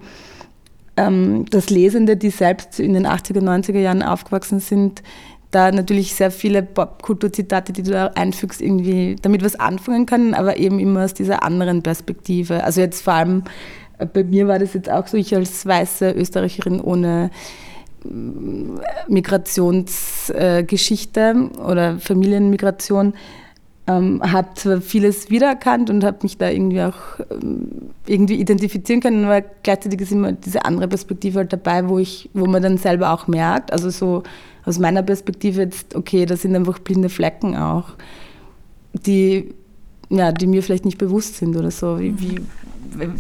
ähm, 0.98 1.46
das 1.52 1.70
Lesende, 1.70 2.18
die 2.18 2.32
selbst 2.32 2.80
in 2.80 2.96
den 2.96 3.06
80er, 3.06 3.44
90er 3.44 3.78
Jahren 3.78 4.02
aufgewachsen 4.02 4.60
sind, 4.60 5.04
da 5.52 5.72
natürlich 5.72 6.16
sehr 6.16 6.32
viele 6.32 6.64
Popkulturzitate, 6.64 7.72
die 7.72 7.84
du 7.84 7.92
da 7.92 8.08
einfügst, 8.16 8.64
irgendwie 8.64 9.16
damit 9.22 9.44
was 9.44 9.60
anfangen 9.60 10.08
können, 10.08 10.34
aber 10.34 10.58
eben 10.58 10.80
immer 10.80 11.04
aus 11.04 11.14
dieser 11.14 11.44
anderen 11.44 11.84
Perspektive. 11.84 12.64
Also 12.64 12.82
jetzt 12.82 13.04
vor 13.04 13.14
allem 13.14 13.44
äh, 14.00 14.08
bei 14.08 14.24
mir 14.24 14.48
war 14.48 14.58
das 14.58 14.74
jetzt 14.74 14.90
auch 14.90 15.06
so, 15.06 15.18
ich 15.18 15.36
als 15.36 15.68
weiße 15.68 16.14
Österreicherin 16.14 16.82
ohne 16.82 17.30
mm, 18.04 18.80
Migrationsgeschichte 19.08 21.20
äh, 21.20 21.60
oder 21.60 22.00
Familienmigration 22.00 23.14
ähm, 23.86 24.22
habe 24.24 24.50
zwar 24.56 24.82
vieles 24.82 25.30
wiedererkannt 25.30 25.90
und 25.90 26.04
habe 26.04 26.20
mich 26.24 26.38
da 26.38 26.50
irgendwie 26.50 26.82
auch 26.82 27.20
ähm, 27.32 27.90
irgendwie 28.06 28.36
identifizieren 28.36 29.02
können, 29.02 29.26
aber 29.26 29.42
gleichzeitig 29.42 30.00
ist 30.02 30.12
immer 30.12 30.32
diese 30.32 30.64
andere 30.64 30.88
Perspektive 30.88 31.40
halt 31.40 31.52
dabei, 31.52 31.90
wo 31.90 32.00
ich, 32.00 32.30
wo 32.34 32.46
man 32.46 32.62
dann 32.62 32.78
selber 32.78 33.12
auch 33.12 33.28
merkt, 33.28 33.74
also 33.74 33.90
so 33.90 34.24
aus 34.66 34.80
meiner 34.80 35.04
Perspektive 35.04 35.62
jetzt, 35.62 35.96
okay, 35.96 36.26
das 36.26 36.44
sind 36.44 36.56
einfach 36.56 36.80
blinde 36.80 37.10
Flecken 37.10 37.58
auch, 37.58 37.90
die, 38.94 39.54
ja, 40.10 40.32
die 40.32 40.48
mir 40.48 40.64
vielleicht 40.64 40.86
nicht 40.86 40.98
bewusst 40.98 41.36
sind 41.36 41.58
oder 41.58 41.72
so. 41.72 42.00
Wie, 42.00 42.18
wie, 42.20 42.40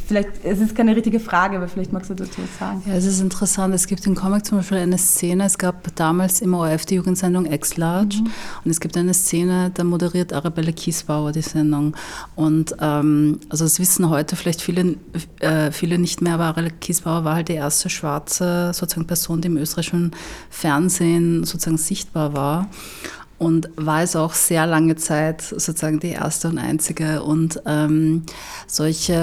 vielleicht, 0.05 0.29
es 0.43 0.59
ist 0.59 0.75
keine 0.75 0.95
richtige 0.95 1.19
Frage, 1.19 1.57
aber 1.57 1.67
vielleicht 1.67 1.93
magst 1.93 2.09
du 2.09 2.13
dazu 2.13 2.41
was 2.41 2.59
sagen. 2.59 2.81
Ja, 2.85 2.93
es 2.93 3.05
ist 3.05 3.21
interessant. 3.21 3.73
Es 3.73 3.87
gibt 3.87 4.05
im 4.05 4.15
Comic 4.15 4.45
zum 4.45 4.57
Beispiel 4.57 4.77
eine 4.77 4.97
Szene, 4.97 5.45
es 5.45 5.57
gab 5.57 5.95
damals 5.95 6.41
im 6.41 6.53
ORF 6.53 6.85
die 6.85 6.95
Jugendsendung 6.95 7.45
X-Large 7.45 8.17
mhm. 8.17 8.31
und 8.65 8.71
es 8.71 8.79
gibt 8.79 8.97
eine 8.97 9.13
Szene, 9.13 9.71
da 9.73 9.83
moderiert 9.83 10.33
Arabelle 10.33 10.73
Kiesbauer 10.73 11.31
die 11.31 11.41
Sendung. 11.41 11.95
Und 12.35 12.75
ähm, 12.79 13.39
also 13.49 13.65
das 13.65 13.79
wissen 13.79 14.09
heute 14.09 14.35
vielleicht 14.35 14.61
viele, 14.61 14.95
äh, 15.39 15.71
viele 15.71 15.97
nicht 15.97 16.21
mehr, 16.21 16.35
aber 16.35 16.45
Arabelle 16.45 16.71
Kiesbauer 16.71 17.23
war 17.23 17.35
halt 17.35 17.49
die 17.49 17.53
erste 17.53 17.89
schwarze 17.89 18.71
sozusagen 18.73 19.07
Person, 19.07 19.41
die 19.41 19.47
im 19.47 19.57
österreichischen 19.57 20.11
Fernsehen 20.49 21.43
sozusagen 21.43 21.77
sichtbar 21.77 22.33
war 22.33 22.69
und 23.43 23.69
war 23.75 24.01
es 24.03 24.15
auch 24.15 24.33
sehr 24.33 24.65
lange 24.65 24.95
Zeit 24.95 25.41
sozusagen 25.41 25.99
die 25.99 26.11
erste 26.11 26.47
und 26.47 26.57
einzige. 26.57 27.23
Und 27.23 27.61
ähm, 27.65 28.23
solche, 28.67 29.13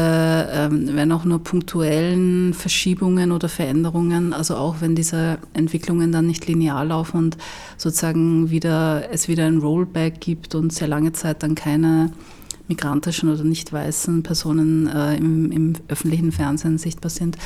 ähm, 0.53 0.91
wenn 0.93 1.11
auch 1.11 1.25
nur 1.25 1.43
punktuellen 1.43 2.53
Verschiebungen 2.53 3.33
oder 3.33 3.49
Veränderungen, 3.49 4.35
also 4.35 4.57
auch 4.57 4.77
wenn 4.81 4.95
diese 4.95 5.39
Entwicklungen 5.55 6.13
dann 6.13 6.27
nicht 6.27 6.47
linear 6.47 6.85
laufen 6.85 7.17
und 7.17 7.39
sozusagen 7.79 8.51
wieder, 8.51 9.11
es 9.11 9.27
wieder 9.27 9.47
ein 9.47 9.59
Rollback 9.59 10.21
gibt 10.21 10.55
und 10.55 10.71
sehr 10.71 10.89
lange 10.89 11.13
Zeit 11.13 11.43
dann 11.43 11.55
keine 11.55 12.13
migrantischen 12.69 13.33
oder 13.33 13.43
nicht 13.43 13.73
weißen 13.73 14.23
Personen 14.23 14.87
äh, 14.87 15.17
im, 15.17 15.51
im, 15.51 15.73
öffentlichen 15.89 16.31
Fernsehen 16.31 16.79
sichtbar 16.79 17.11
sind. 17.11 17.37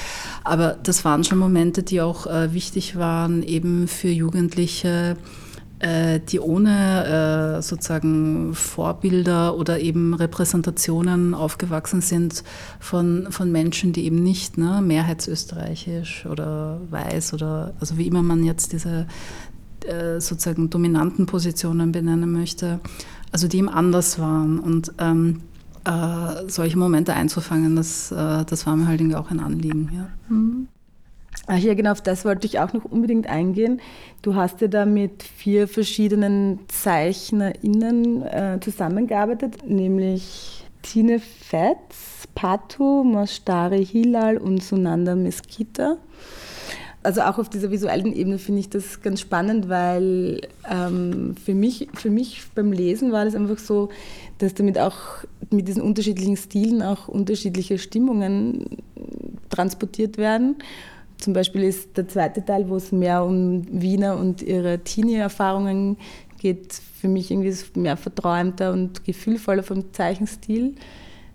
Aber 0.42 0.76
das 0.82 1.04
waren 1.04 1.24
schon 1.24 1.38
Momente, 1.38 1.82
die 1.82 2.00
auch 2.00 2.26
äh, 2.26 2.52
wichtig 2.52 2.96
waren, 2.96 3.42
eben 3.42 3.88
für 3.88 4.08
Jugendliche, 4.08 5.16
die 5.82 6.40
ohne 6.40 7.56
äh, 7.58 7.62
sozusagen 7.62 8.54
Vorbilder 8.54 9.56
oder 9.56 9.80
eben 9.80 10.14
Repräsentationen 10.14 11.34
aufgewachsen 11.34 12.00
sind 12.00 12.42
von, 12.80 13.26
von 13.30 13.52
Menschen, 13.52 13.92
die 13.92 14.06
eben 14.06 14.22
nicht 14.22 14.56
ne, 14.56 14.80
mehrheitsösterreichisch 14.80 16.26
oder 16.26 16.80
weiß 16.90 17.34
oder 17.34 17.74
also 17.80 17.98
wie 17.98 18.06
immer 18.06 18.22
man 18.22 18.44
jetzt 18.44 18.72
diese 18.72 19.06
äh, 19.84 20.20
sozusagen 20.20 20.70
dominanten 20.70 21.26
Positionen 21.26 21.92
benennen 21.92 22.32
möchte, 22.32 22.80
also 23.32 23.48
die 23.48 23.58
eben 23.58 23.68
anders 23.68 24.18
waren 24.18 24.58
und 24.58 24.92
ähm, 24.98 25.42
äh, 25.84 26.48
solche 26.48 26.78
Momente 26.78 27.12
einzufangen, 27.12 27.76
das, 27.76 28.10
äh, 28.10 28.44
das 28.44 28.66
war 28.66 28.76
mir 28.76 28.86
halt 28.86 29.00
irgendwie 29.00 29.16
auch 29.16 29.30
ein 29.30 29.40
Anliegen. 29.40 29.90
Ja. 29.94 30.08
Mhm. 30.28 30.68
Ja, 31.48 31.74
genau, 31.74 31.92
auf 31.92 32.00
das 32.00 32.24
wollte 32.24 32.46
ich 32.46 32.58
auch 32.58 32.72
noch 32.72 32.84
unbedingt 32.86 33.28
eingehen. 33.28 33.80
Du 34.22 34.34
hast 34.34 34.62
ja 34.62 34.68
da 34.68 34.86
mit 34.86 35.22
vier 35.22 35.68
verschiedenen 35.68 36.60
ZeichnerInnen 36.68 38.22
äh, 38.22 38.58
zusammengearbeitet, 38.60 39.68
nämlich 39.68 40.64
Tine 40.80 41.20
Fetz, 41.20 42.26
Patu, 42.34 43.04
Mostari 43.04 43.84
Hilal 43.84 44.38
und 44.38 44.62
Sunanda 44.62 45.14
Meskita. 45.14 45.98
Also 47.02 47.20
auch 47.20 47.36
auf 47.36 47.50
dieser 47.50 47.70
visuellen 47.70 48.14
Ebene 48.14 48.38
finde 48.38 48.60
ich 48.60 48.70
das 48.70 49.02
ganz 49.02 49.20
spannend, 49.20 49.68
weil 49.68 50.40
ähm, 50.70 51.34
für, 51.36 51.54
mich, 51.54 51.88
für 51.92 52.08
mich 52.08 52.42
beim 52.54 52.72
Lesen 52.72 53.12
war 53.12 53.26
das 53.26 53.34
einfach 53.34 53.58
so, 53.58 53.90
dass 54.38 54.54
damit 54.54 54.78
auch 54.78 54.96
mit 55.50 55.68
diesen 55.68 55.82
unterschiedlichen 55.82 56.38
Stilen 56.38 56.82
auch 56.82 57.08
unterschiedliche 57.08 57.78
Stimmungen 57.78 58.78
transportiert 59.50 60.16
werden. 60.16 60.56
Zum 61.18 61.32
Beispiel 61.32 61.62
ist 61.62 61.96
der 61.96 62.08
zweite 62.08 62.44
Teil, 62.44 62.68
wo 62.68 62.76
es 62.76 62.92
mehr 62.92 63.24
um 63.24 63.62
Wiener 63.70 64.18
und 64.18 64.42
ihre 64.42 64.80
Teenie-Erfahrungen 64.80 65.96
geht, 66.38 66.74
für 67.00 67.08
mich 67.08 67.30
irgendwie 67.30 67.54
mehr 67.78 67.96
verträumter 67.96 68.72
und 68.72 69.04
gefühlvoller 69.04 69.62
vom 69.62 69.92
Zeichenstil. 69.92 70.74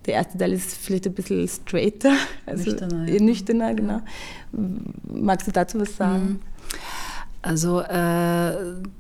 Der 0.06 0.16
erste 0.16 0.38
Teil 0.38 0.54
ist 0.54 0.76
vielleicht 0.78 1.08
ein 1.08 1.14
bisschen 1.14 1.48
straighter, 1.48 2.14
also 2.46 2.70
nüchterner, 2.70 3.08
ja. 3.08 3.22
nüchterner 3.22 3.74
genau. 3.74 4.02
Magst 5.08 5.48
du 5.48 5.52
dazu 5.52 5.80
was 5.80 5.96
sagen? 5.96 6.24
Mhm. 6.24 6.40
Also 7.42 7.80
äh, 7.80 8.54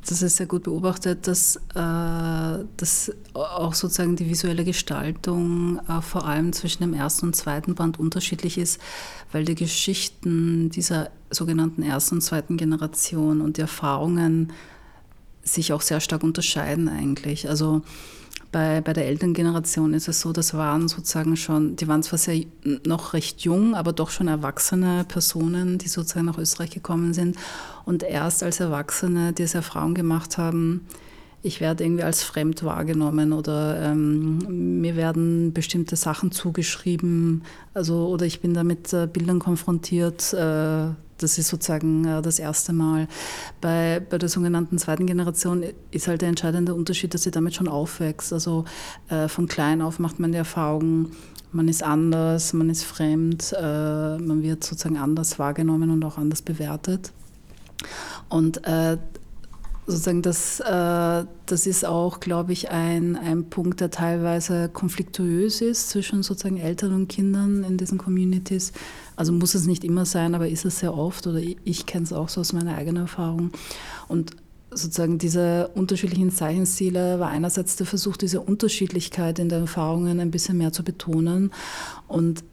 das 0.07 0.21
ist 0.21 0.37
sehr 0.37 0.45
gut 0.45 0.63
beobachtet, 0.63 1.27
dass, 1.27 1.57
äh, 1.75 2.63
dass 2.77 3.11
auch 3.33 3.73
sozusagen 3.73 4.15
die 4.15 4.29
visuelle 4.29 4.63
Gestaltung 4.63 5.81
äh, 5.89 6.01
vor 6.01 6.25
allem 6.25 6.53
zwischen 6.53 6.83
dem 6.83 6.93
ersten 6.93 7.27
und 7.27 7.35
zweiten 7.35 7.75
Band 7.75 7.99
unterschiedlich 7.99 8.57
ist, 8.57 8.79
weil 9.33 9.43
die 9.43 9.55
Geschichten 9.55 10.69
dieser 10.69 11.09
sogenannten 11.29 11.83
ersten 11.83 12.15
und 12.15 12.21
zweiten 12.21 12.55
Generation 12.55 13.41
und 13.41 13.57
die 13.57 13.61
Erfahrungen 13.61 14.53
sich 15.43 15.73
auch 15.73 15.81
sehr 15.81 15.99
stark 15.99 16.23
unterscheiden 16.23 16.87
eigentlich. 16.87 17.49
Also 17.49 17.81
bei, 18.51 18.81
bei 18.81 18.93
der 18.93 19.07
Elterngeneration 19.07 19.93
ist 19.93 20.07
es 20.07 20.21
so, 20.21 20.33
das 20.33 20.53
waren 20.53 20.87
sozusagen 20.87 21.35
schon, 21.35 21.75
die 21.75 21.87
waren 21.87 22.03
zwar 22.03 22.17
sehr 22.17 22.43
noch 22.85 23.13
recht 23.13 23.41
jung, 23.41 23.75
aber 23.75 23.93
doch 23.93 24.09
schon 24.09 24.27
erwachsene 24.27 25.05
Personen, 25.07 25.77
die 25.77 25.87
sozusagen 25.87 26.25
nach 26.25 26.37
Österreich 26.37 26.71
gekommen 26.71 27.13
sind 27.13 27.37
und 27.85 28.03
erst 28.03 28.43
als 28.43 28.59
Erwachsene 28.59 29.33
diese 29.33 29.57
Erfahrung 29.57 29.93
gemacht 29.93 30.37
haben, 30.37 30.87
ich 31.41 31.61
werde 31.61 31.85
irgendwie 31.85 32.03
als 32.03 32.23
fremd 32.23 32.63
wahrgenommen 32.63 33.31
oder 33.31 33.81
ähm, 33.81 34.81
mir 34.81 34.95
werden 34.97 35.53
bestimmte 35.53 35.95
Sachen 35.95 36.31
zugeschrieben, 36.31 37.43
also 37.73 38.07
oder 38.07 38.25
ich 38.25 38.41
bin 38.41 38.53
da 38.53 38.63
mit 38.63 38.91
äh, 38.91 39.07
Bildern 39.07 39.39
konfrontiert. 39.39 40.33
Äh, 40.33 40.89
das 41.21 41.37
ist 41.37 41.47
sozusagen 41.49 42.05
äh, 42.05 42.21
das 42.21 42.39
erste 42.39 42.73
Mal. 42.73 43.07
Bei, 43.61 44.01
bei 44.07 44.17
der 44.17 44.29
sogenannten 44.29 44.77
zweiten 44.77 45.05
Generation 45.05 45.63
ist 45.91 46.07
halt 46.07 46.21
der 46.21 46.29
entscheidende 46.29 46.73
Unterschied, 46.73 47.13
dass 47.13 47.23
sie 47.23 47.31
damit 47.31 47.55
schon 47.55 47.67
aufwächst. 47.67 48.33
Also 48.33 48.65
äh, 49.09 49.27
von 49.27 49.47
klein 49.47 49.81
auf 49.81 49.99
macht 49.99 50.19
man 50.19 50.31
die 50.31 50.37
Erfahrung, 50.37 51.11
man 51.51 51.67
ist 51.67 51.83
anders, 51.83 52.53
man 52.53 52.69
ist 52.69 52.83
fremd, 52.83 53.53
äh, 53.53 54.17
man 54.17 54.43
wird 54.43 54.63
sozusagen 54.63 54.97
anders 54.97 55.39
wahrgenommen 55.39 55.89
und 55.89 56.03
auch 56.05 56.17
anders 56.17 56.41
bewertet. 56.41 57.11
Und 58.29 58.65
äh, 58.67 58.97
sozusagen 59.89 60.21
das, 60.21 60.59
äh, 60.59 61.25
das 61.45 61.65
ist 61.65 61.85
auch, 61.85 62.19
glaube 62.19 62.53
ich, 62.53 62.69
ein, 62.69 63.15
ein 63.15 63.49
Punkt, 63.49 63.81
der 63.81 63.89
teilweise 63.89 64.69
konfliktuös 64.69 65.61
ist 65.61 65.89
zwischen 65.89 66.21
sozusagen 66.21 66.57
Eltern 66.57 66.93
und 66.93 67.07
Kindern 67.07 67.63
in 67.63 67.77
diesen 67.77 67.97
Communities. 67.97 68.71
Also 69.15 69.33
muss 69.33 69.55
es 69.55 69.65
nicht 69.65 69.83
immer 69.83 70.05
sein, 70.05 70.35
aber 70.35 70.47
ist 70.47 70.65
es 70.65 70.79
sehr 70.79 70.95
oft 70.95 71.25
oder 71.27 71.39
ich, 71.39 71.57
ich 71.63 71.85
kenne 71.85 72.03
es 72.03 72.13
auch 72.13 72.29
so 72.29 72.41
aus 72.41 72.53
meiner 72.53 72.75
eigenen 72.75 73.03
Erfahrung. 73.03 73.51
Und 74.07 74.35
sozusagen 74.71 75.17
diese 75.17 75.69
unterschiedlichen 75.69 76.31
Zeichenstile 76.31 77.19
war 77.19 77.29
einerseits 77.29 77.75
der 77.75 77.87
Versuch, 77.87 78.15
diese 78.15 78.41
Unterschiedlichkeit 78.41 79.39
in 79.39 79.49
den 79.49 79.61
Erfahrungen 79.61 80.19
ein 80.19 80.29
bisschen 80.29 80.57
mehr 80.57 80.71
zu 80.71 80.83
betonen 80.83 81.51
und 82.07 82.43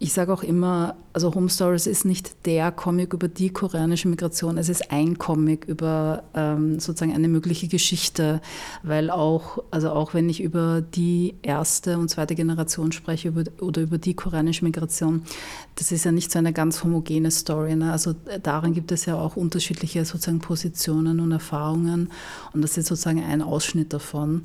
ich 0.00 0.12
sage 0.12 0.32
auch 0.32 0.44
immer, 0.44 0.94
also 1.12 1.34
Home 1.34 1.50
Stories 1.50 1.88
ist 1.88 2.04
nicht 2.04 2.46
der 2.46 2.70
Comic 2.70 3.12
über 3.14 3.26
die 3.26 3.50
koreanische 3.50 4.06
Migration, 4.06 4.56
es 4.56 4.68
ist 4.68 4.92
ein 4.92 5.18
Comic 5.18 5.64
über 5.64 6.22
ähm, 6.34 6.78
sozusagen 6.78 7.14
eine 7.14 7.26
mögliche 7.26 7.66
Geschichte, 7.66 8.40
weil 8.84 9.10
auch, 9.10 9.58
also 9.72 9.90
auch 9.90 10.14
wenn 10.14 10.28
ich 10.28 10.40
über 10.40 10.80
die 10.82 11.34
erste 11.42 11.98
und 11.98 12.10
zweite 12.10 12.36
Generation 12.36 12.92
spreche 12.92 13.28
über, 13.28 13.42
oder 13.60 13.82
über 13.82 13.98
die 13.98 14.14
koreanische 14.14 14.64
Migration, 14.64 15.24
das 15.74 15.90
ist 15.90 16.04
ja 16.04 16.12
nicht 16.12 16.30
so 16.30 16.38
eine 16.38 16.52
ganz 16.52 16.84
homogene 16.84 17.32
Story. 17.32 17.74
Ne? 17.74 17.90
Also 17.90 18.14
darin 18.42 18.74
gibt 18.74 18.92
es 18.92 19.04
ja 19.06 19.16
auch 19.16 19.34
unterschiedliche 19.34 20.04
sozusagen 20.04 20.38
Positionen 20.38 21.18
und 21.18 21.32
Erfahrungen 21.32 22.10
und 22.52 22.62
das 22.62 22.78
ist 22.78 22.86
sozusagen 22.86 23.24
ein 23.24 23.42
Ausschnitt 23.42 23.92
davon. 23.92 24.42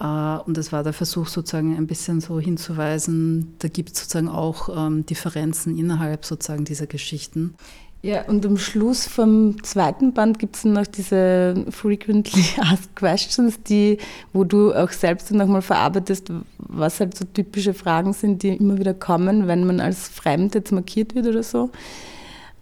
Äh, 0.00 0.38
und 0.46 0.58
es 0.58 0.72
war 0.72 0.82
der 0.82 0.92
Versuch, 0.92 1.26
sozusagen 1.28 1.76
ein 1.76 1.86
bisschen 1.86 2.20
so 2.20 2.38
hinzuweisen, 2.38 3.54
da 3.58 3.68
gibt 3.68 3.92
es 3.92 4.00
sozusagen 4.00 4.28
auch 4.28 4.68
ähm, 4.76 5.06
Differenzen 5.06 5.78
innerhalb 5.78 6.24
sozusagen 6.24 6.64
dieser 6.64 6.86
Geschichten. 6.86 7.54
Ja, 8.02 8.22
und 8.26 8.46
am 8.46 8.56
Schluss 8.56 9.06
vom 9.06 9.62
zweiten 9.64 10.12
Band 10.12 10.38
gibt 10.38 10.54
es 10.56 10.64
noch 10.64 10.86
diese 10.86 11.64
Frequently 11.70 12.44
Asked 12.60 12.94
Questions, 12.94 13.60
die, 13.64 13.98
wo 14.32 14.44
du 14.44 14.72
auch 14.72 14.92
selbst 14.92 15.32
nochmal 15.32 15.62
verarbeitest, 15.62 16.30
was 16.58 17.00
halt 17.00 17.16
so 17.16 17.24
typische 17.24 17.74
Fragen 17.74 18.12
sind, 18.12 18.42
die 18.42 18.50
immer 18.50 18.78
wieder 18.78 18.94
kommen, 18.94 19.48
wenn 19.48 19.66
man 19.66 19.80
als 19.80 20.08
Fremd 20.08 20.54
jetzt 20.54 20.70
markiert 20.72 21.14
wird 21.14 21.26
oder 21.26 21.42
so. 21.42 21.70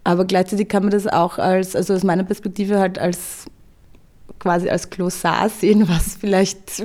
Aber 0.03 0.25
gleichzeitig 0.25 0.68
kann 0.68 0.85
man 0.85 0.92
das 0.92 1.07
auch 1.07 1.38
als, 1.38 1.75
also 1.75 1.94
aus 1.94 2.05
meiner 2.05 2.25
Perspektive 2.25 2.79
halt 2.79 2.99
als 2.99 3.47
quasi 4.45 4.69
als 4.69 4.91
Glossar 4.91 5.49
sehen, 5.49 5.89
was 5.89 6.17
vielleicht, 6.17 6.85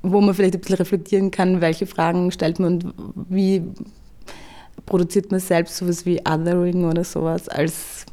wo 0.00 0.22
man 0.22 0.34
vielleicht 0.34 0.54
ein 0.54 0.60
bisschen 0.62 0.76
reflektieren 0.76 1.30
kann, 1.30 1.60
welche 1.60 1.86
Fragen 1.86 2.32
stellt 2.32 2.58
man 2.58 2.72
und 2.72 2.94
wie 3.28 3.62
produziert 4.86 5.30
man 5.30 5.38
selbst 5.38 5.76
sowas 5.76 6.06
wie 6.06 6.18
Othering 6.26 6.86
oder 6.86 7.04
sowas 7.04 7.46
als, 7.50 8.06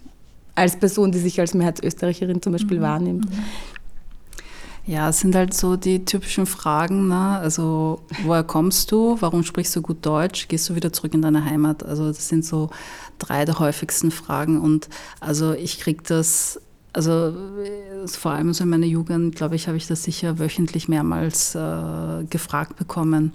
als 0.56 0.76
Person, 0.76 1.14
die 1.14 1.20
sich 1.20 1.40
als 1.40 1.54
Mehrheitsösterreicherin 1.54 2.42
zum 2.42 2.52
Beispiel 2.52 2.80
mhm. 2.80 2.84
wahrnimmt. 2.84 3.32
Mhm. 3.32 3.44
Ja, 4.86 5.10
es 5.10 5.22
sind 5.22 5.34
halt 5.34 5.54
so 5.54 5.78
die 5.78 6.04
typischen 6.04 6.46
Fragen, 6.46 7.08
ne? 7.08 7.40
also 7.40 8.02
woher 8.24 8.44
kommst 8.44 8.92
du, 8.92 9.18
warum 9.22 9.44
sprichst 9.44 9.76
du 9.76 9.82
gut 9.82 10.06
Deutsch, 10.06 10.50
gehst 10.50 10.70
du 10.70 10.76
wieder 10.76 10.92
zurück 10.92 11.14
in 11.14 11.22
deine 11.22 11.46
Heimat? 11.46 11.84
Also 11.84 12.08
das 12.08 12.28
sind 12.28 12.44
so 12.44 12.70
drei 13.20 13.46
der 13.46 13.60
häufigsten 13.60 14.12
Fragen 14.12 14.60
und 14.62 14.90
also 15.22 15.54
ich 15.54 15.80
kriege 15.80 16.04
das, 16.06 16.62
also 16.94 17.34
vor 18.08 18.32
allem 18.32 18.54
so 18.54 18.64
in 18.64 18.70
meiner 18.70 18.86
Jugend, 18.86 19.36
glaube 19.36 19.56
ich, 19.56 19.68
habe 19.68 19.78
ich 19.78 19.88
das 19.88 20.04
sicher 20.04 20.40
wöchentlich 20.40 20.88
mehrmals 20.88 21.56
äh, 21.56 22.24
gefragt 22.30 22.78
bekommen. 22.78 23.34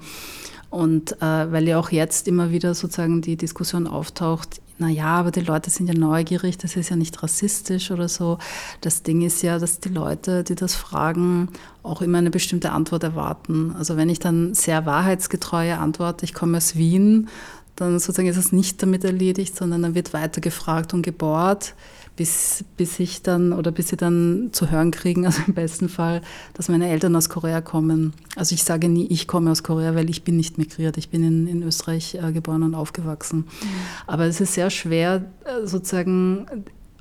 Und 0.70 1.12
äh, 1.20 1.52
weil 1.52 1.68
ja 1.68 1.78
auch 1.78 1.90
jetzt 1.90 2.26
immer 2.28 2.50
wieder 2.50 2.74
sozusagen 2.74 3.20
die 3.20 3.36
Diskussion 3.36 3.86
auftaucht, 3.86 4.62
naja, 4.78 5.04
aber 5.04 5.30
die 5.30 5.40
Leute 5.40 5.70
sind 5.70 5.86
ja 5.86 5.94
neugierig, 5.94 6.58
das 6.58 6.76
ist 6.76 6.88
ja 6.88 6.96
nicht 6.96 7.22
rassistisch 7.22 7.90
oder 7.90 8.08
so. 8.08 8.38
Das 8.80 9.02
Ding 9.02 9.22
ist 9.22 9.42
ja, 9.42 9.58
dass 9.58 9.80
die 9.80 9.90
Leute, 9.90 10.42
die 10.44 10.54
das 10.54 10.74
fragen, 10.74 11.50
auch 11.82 12.02
immer 12.02 12.18
eine 12.18 12.30
bestimmte 12.30 12.72
Antwort 12.72 13.04
erwarten. 13.04 13.74
Also 13.78 13.96
wenn 13.96 14.08
ich 14.08 14.18
dann 14.18 14.54
sehr 14.54 14.86
wahrheitsgetreue 14.86 15.78
antworte, 15.78 16.24
ich 16.24 16.34
komme 16.34 16.56
aus 16.56 16.74
Wien, 16.74 17.28
dann 17.76 17.98
sozusagen 17.98 18.28
ist 18.28 18.36
es 18.36 18.50
nicht 18.50 18.82
damit 18.82 19.04
erledigt, 19.04 19.56
sondern 19.56 19.82
dann 19.82 19.94
wird 19.94 20.12
weiter 20.12 20.40
gefragt 20.40 20.94
und 20.94 21.02
gebohrt 21.02 21.74
bis, 22.16 22.64
bis 22.76 22.98
ich 23.00 23.22
dann 23.22 23.52
oder 23.52 23.70
bis 23.70 23.88
sie 23.88 23.96
dann 23.96 24.50
zu 24.52 24.70
hören 24.70 24.90
kriegen, 24.90 25.26
also 25.26 25.42
im 25.46 25.54
besten 25.54 25.88
Fall, 25.88 26.22
dass 26.54 26.68
meine 26.68 26.88
Eltern 26.88 27.16
aus 27.16 27.28
Korea 27.28 27.60
kommen. 27.60 28.12
Also 28.36 28.54
ich 28.54 28.64
sage 28.64 28.88
nie, 28.88 29.06
ich 29.06 29.26
komme 29.26 29.50
aus 29.50 29.62
Korea, 29.62 29.94
weil 29.94 30.10
ich 30.10 30.24
bin 30.24 30.36
nicht 30.36 30.58
migriert. 30.58 30.96
Ich 30.96 31.08
bin 31.08 31.22
in, 31.24 31.46
in 31.46 31.62
Österreich 31.62 32.14
äh, 32.14 32.32
geboren 32.32 32.62
und 32.62 32.74
aufgewachsen. 32.74 33.38
Mhm. 33.38 33.68
Aber 34.06 34.26
es 34.26 34.40
ist 34.40 34.54
sehr 34.54 34.70
schwer, 34.70 35.24
äh, 35.44 35.66
sozusagen, 35.66 36.46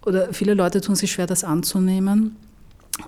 oder 0.06 0.34
viele 0.34 0.54
Leute 0.54 0.82
tun 0.82 0.96
sich 0.96 1.12
schwer, 1.12 1.28
das 1.28 1.44
anzunehmen. 1.44 2.36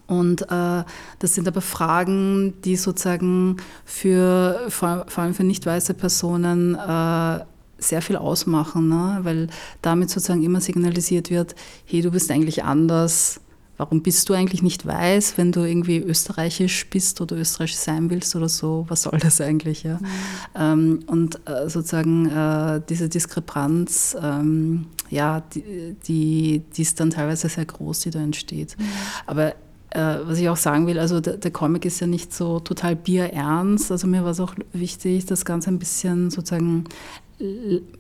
Und 0.08 0.44
äh, 0.44 0.84
das 1.20 1.36
sind 1.36 1.48
aber 1.48 1.62
Fragen, 1.62 2.54
die 2.64 2.76
sozusagen 2.76 3.58
für 3.86 4.66
vor, 4.70 5.06
vor 5.08 5.24
allem 5.24 5.34
für 5.34 5.44
nicht 5.44 5.66
weiße 5.66 5.94
Personen 5.94 6.76
äh, 6.76 7.40
sehr 7.84 8.02
viel 8.02 8.16
ausmachen, 8.16 8.90
ne? 8.90 9.20
weil 9.24 9.48
damit 9.82 10.10
sozusagen 10.10 10.44
immer 10.44 10.62
signalisiert 10.62 11.30
wird, 11.30 11.56
hey, 11.86 12.02
du 12.02 12.12
bist 12.12 12.32
eigentlich 12.32 12.64
anders. 12.64 13.40
Warum 13.78 14.04
bist 14.04 14.30
du 14.30 14.34
eigentlich 14.34 14.62
nicht 14.62 14.86
weiß, 14.86 15.38
wenn 15.38 15.52
du 15.52 15.62
irgendwie 15.62 15.98
österreichisch 15.98 16.90
bist 16.90 17.20
oder 17.22 17.36
österreichisch 17.36 17.78
sein 17.78 18.10
willst 18.12 18.36
oder 18.36 18.48
so? 18.48 18.86
Was 18.88 19.02
soll 19.02 19.18
das 19.20 19.42
eigentlich? 19.42 19.84
Ja? 19.84 19.96
Mhm. 19.96 20.08
Ähm, 20.56 21.00
und 21.08 21.40
äh, 21.48 21.70
sozusagen 21.70 22.30
äh, 22.30 22.82
diese 22.88 23.10
Diskrepanz, 23.10 24.16
ähm, 24.22 24.86
ja, 25.10 25.42
die, 25.42 25.96
die, 26.08 26.62
die, 26.76 26.82
ist 26.82 27.00
dann 27.00 27.10
teilweise 27.10 27.50
sehr 27.50 27.66
groß, 27.66 28.02
die 28.02 28.12
da 28.12 28.20
entsteht. 28.20 28.76
Mhm. 28.78 28.86
Aber 29.26 29.56
äh, 29.94 30.18
was 30.24 30.40
ich 30.40 30.50
auch 30.50 30.58
sagen 30.58 30.88
will, 30.88 31.00
also 31.00 31.20
der, 31.20 31.38
der, 31.38 31.52
Comic 31.52 31.86
ist 31.86 32.00
ja 32.00 32.08
nicht 32.08 32.34
so 32.34 32.60
total 32.60 32.96
bierernst. 32.96 33.92
Also 33.92 34.08
mir 34.08 34.24
war 34.24 34.32
es 34.32 34.40
auch 34.40 34.56
wichtig, 34.72 35.26
das 35.26 35.46
Ganze 35.46 35.70
ein 35.70 35.80
bisschen 35.80 36.32
sozusagen 36.32 36.86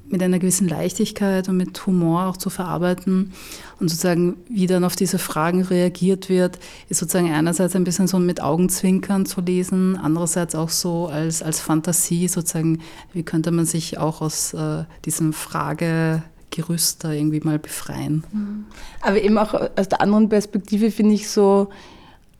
mit 0.07 0.23
einer 0.23 0.39
gewissen 0.39 0.67
Leichtigkeit 0.67 1.49
und 1.49 1.57
mit 1.57 1.85
Humor 1.85 2.27
auch 2.27 2.37
zu 2.37 2.49
verarbeiten 2.49 3.33
und 3.79 3.89
sozusagen, 3.89 4.37
wie 4.47 4.67
dann 4.67 4.83
auf 4.83 4.95
diese 4.95 5.19
Fragen 5.19 5.61
reagiert 5.61 6.29
wird, 6.29 6.59
ist 6.89 6.99
sozusagen 6.99 7.31
einerseits 7.31 7.75
ein 7.75 7.83
bisschen 7.83 8.07
so 8.07 8.19
mit 8.19 8.41
Augenzwinkern 8.41 9.25
zu 9.25 9.41
lesen, 9.41 9.97
andererseits 10.01 10.55
auch 10.55 10.69
so 10.69 11.07
als, 11.07 11.41
als 11.41 11.59
Fantasie 11.59 12.27
sozusagen, 12.27 12.79
wie 13.11 13.23
könnte 13.23 13.51
man 13.51 13.65
sich 13.65 13.97
auch 13.97 14.21
aus 14.21 14.53
äh, 14.53 14.85
diesem 15.03 15.33
Fragegerüst 15.33 17.03
da 17.03 17.11
irgendwie 17.11 17.41
mal 17.41 17.59
befreien. 17.59 18.23
Mhm. 18.31 18.65
Aber 19.01 19.21
eben 19.21 19.37
auch 19.37 19.53
aus 19.53 19.89
der 19.89 19.99
anderen 19.99 20.29
Perspektive 20.29 20.91
finde 20.91 21.15
ich 21.15 21.29
so, 21.29 21.69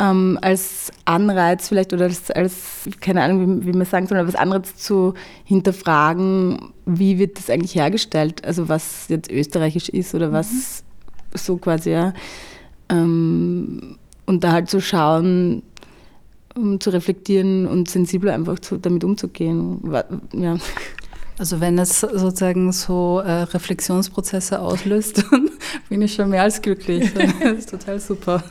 ähm, 0.04 0.38
als 0.42 0.92
Anreiz 1.06 1.70
vielleicht 1.70 1.94
oder 1.94 2.06
als, 2.06 2.30
als 2.32 2.90
keine 3.00 3.22
Ahnung, 3.22 3.62
wie, 3.62 3.68
wie 3.68 3.78
man 3.78 3.86
sagen 3.86 4.08
soll, 4.08 4.18
aber 4.18 4.28
als 4.28 4.36
Anreiz 4.36 4.76
zu 4.76 5.14
hinterfragen, 5.46 6.74
wie 6.86 7.20
wird 7.20 7.38
das 7.38 7.50
eigentlich 7.50 7.76
hergestellt? 7.76 8.46
Also 8.46 8.70
was 8.70 9.08
jetzt 9.08 9.32
österreichisch 9.32 9.90
ist 9.90 10.14
oder 10.14 10.32
was 10.32 10.52
mhm. 10.52 11.38
so 11.38 11.58
quasi, 11.58 11.92
ja. 11.92 12.14
Ähm, 12.90 13.98
und 14.26 14.44
da 14.44 14.52
halt 14.52 14.70
zu 14.70 14.82
schauen, 14.82 15.64
um 16.56 16.80
zu 16.80 16.90
reflektieren 16.92 17.66
und 17.68 17.90
sensibler 17.90 18.34
einfach 18.34 18.60
zu, 18.60 18.78
damit 18.78 19.04
umzugehen. 19.04 19.80
Ja. 20.34 20.58
Also 21.40 21.60
wenn 21.60 21.80
es 21.80 22.02
sozusagen 22.02 22.72
so 22.72 23.20
äh, 23.20 23.44
Reflexionsprozesse 23.44 24.60
auslöst, 24.60 25.26
dann 25.32 25.50
bin 25.90 26.02
ich 26.02 26.14
schon 26.14 26.30
mehr 26.30 26.44
als 26.44 26.62
glücklich. 26.62 27.12
Das 27.42 27.58
ist 27.58 27.70
total 27.70 28.00
super. 28.00 28.44